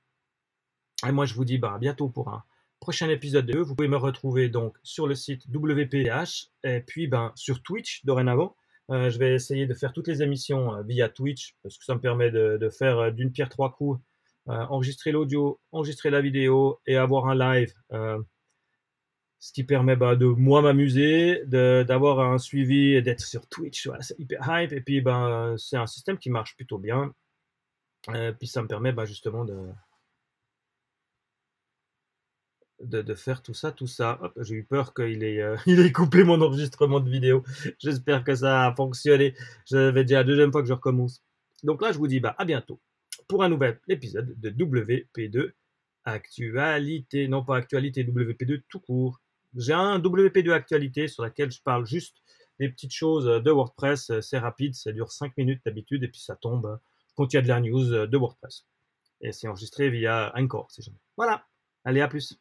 Et 1.06 1.12
moi, 1.12 1.26
je 1.26 1.34
vous 1.34 1.44
dis 1.44 1.58
bah, 1.58 1.74
à 1.74 1.78
bientôt 1.78 2.08
pour 2.08 2.28
un 2.28 2.44
prochain 2.80 3.08
épisode 3.10 3.46
de 3.46 3.58
Vous 3.58 3.76
pouvez 3.76 3.88
me 3.88 3.96
retrouver 3.96 4.48
donc 4.48 4.76
sur 4.82 5.06
le 5.06 5.14
site 5.14 5.46
WPH 5.48 6.50
et 6.64 6.80
puis 6.80 7.08
ben, 7.08 7.32
sur 7.34 7.62
Twitch 7.62 8.04
dorénavant. 8.04 8.56
Euh, 8.90 9.10
je 9.10 9.18
vais 9.18 9.34
essayer 9.34 9.66
de 9.66 9.74
faire 9.74 9.92
toutes 9.92 10.08
les 10.08 10.22
émissions 10.22 10.82
via 10.82 11.08
Twitch 11.08 11.56
parce 11.62 11.78
que 11.78 11.84
ça 11.84 11.94
me 11.94 12.00
permet 12.00 12.30
de 12.30 12.68
faire 12.70 13.12
d'une 13.12 13.30
pierre 13.30 13.50
trois 13.50 13.72
coups 13.72 14.00
enregistrer 14.46 15.12
l'audio, 15.12 15.60
enregistrer 15.70 16.10
la 16.10 16.20
vidéo 16.20 16.80
et 16.86 16.96
avoir 16.96 17.28
un 17.28 17.34
live 17.34 17.72
euh, 17.92 18.18
ce 19.42 19.52
qui 19.52 19.64
permet 19.64 19.96
bah, 19.96 20.14
de 20.14 20.26
moi 20.26 20.62
m'amuser, 20.62 21.42
d'avoir 21.46 22.20
un 22.20 22.38
suivi 22.38 22.94
et 22.94 23.02
d'être 23.02 23.22
sur 23.22 23.48
Twitch, 23.48 23.90
c'est 24.00 24.16
hyper 24.20 24.40
hype. 24.48 24.72
Et 24.72 24.80
puis 24.80 25.00
ben, 25.00 25.56
c'est 25.58 25.76
un 25.76 25.88
système 25.88 26.16
qui 26.16 26.30
marche 26.30 26.54
plutôt 26.54 26.78
bien. 26.78 27.12
Euh, 28.10 28.32
puis 28.32 28.46
ça 28.46 28.62
me 28.62 28.68
permet 28.68 28.92
bah, 28.92 29.04
justement 29.04 29.44
de, 29.44 29.68
de, 32.80 33.14
faire 33.14 33.42
tout 33.42 33.52
ça, 33.52 33.72
tout 33.72 33.88
ça. 33.88 34.20
J'ai 34.36 34.54
eu 34.54 34.64
peur 34.64 34.94
qu'il 34.94 35.24
ait, 35.24 35.40
euh, 35.40 35.56
ait 35.66 35.90
coupé 35.92 36.22
mon 36.22 36.40
enregistrement 36.40 37.00
de 37.00 37.10
vidéo. 37.10 37.42
J'espère 37.80 38.22
que 38.22 38.36
ça 38.36 38.66
a 38.66 38.74
fonctionné. 38.76 39.34
Je 39.68 39.90
vais 39.90 40.04
dire 40.04 40.18
la 40.18 40.24
deuxième 40.24 40.52
fois 40.52 40.62
que 40.62 40.68
je 40.68 40.72
recommence. 40.72 41.24
Donc 41.64 41.82
là, 41.82 41.90
je 41.90 41.98
vous 41.98 42.06
dis 42.06 42.20
bah, 42.20 42.36
à 42.38 42.44
bientôt 42.44 42.80
pour 43.28 43.42
un 43.42 43.48
nouvel 43.48 43.80
épisode 43.88 44.38
de 44.38 44.50
WP2 44.50 45.52
Actualité. 46.04 47.28
Non 47.28 47.44
pas 47.44 47.56
Actualité, 47.56 48.04
WP2 48.04 48.62
tout 48.68 48.80
court. 48.80 49.20
J'ai 49.56 49.72
un 49.72 49.98
WP2 49.98 50.50
actualité 50.50 51.08
sur 51.08 51.22
laquelle 51.22 51.50
je 51.50 51.62
parle 51.62 51.86
juste 51.86 52.16
des 52.58 52.68
petites 52.68 52.92
choses 52.92 53.26
de 53.26 53.50
WordPress. 53.50 54.20
C'est 54.20 54.38
rapide, 54.38 54.74
ça 54.74 54.92
dure 54.92 55.12
5 55.12 55.36
minutes 55.36 55.62
d'habitude 55.64 56.02
et 56.02 56.08
puis 56.08 56.20
ça 56.20 56.36
tombe 56.36 56.78
quand 57.14 57.32
il 57.32 57.36
y 57.36 57.38
a 57.38 57.42
de 57.42 57.48
la 57.48 57.60
news 57.60 58.06
de 58.06 58.16
WordPress. 58.16 58.66
Et 59.20 59.32
c'est 59.32 59.46
enregistré 59.46 59.90
via 59.90 60.32
Anchor, 60.34 60.70
si 60.70 60.82
jamais. 60.82 60.98
Voilà. 61.16 61.46
Allez, 61.84 62.00
à 62.00 62.08
plus. 62.08 62.38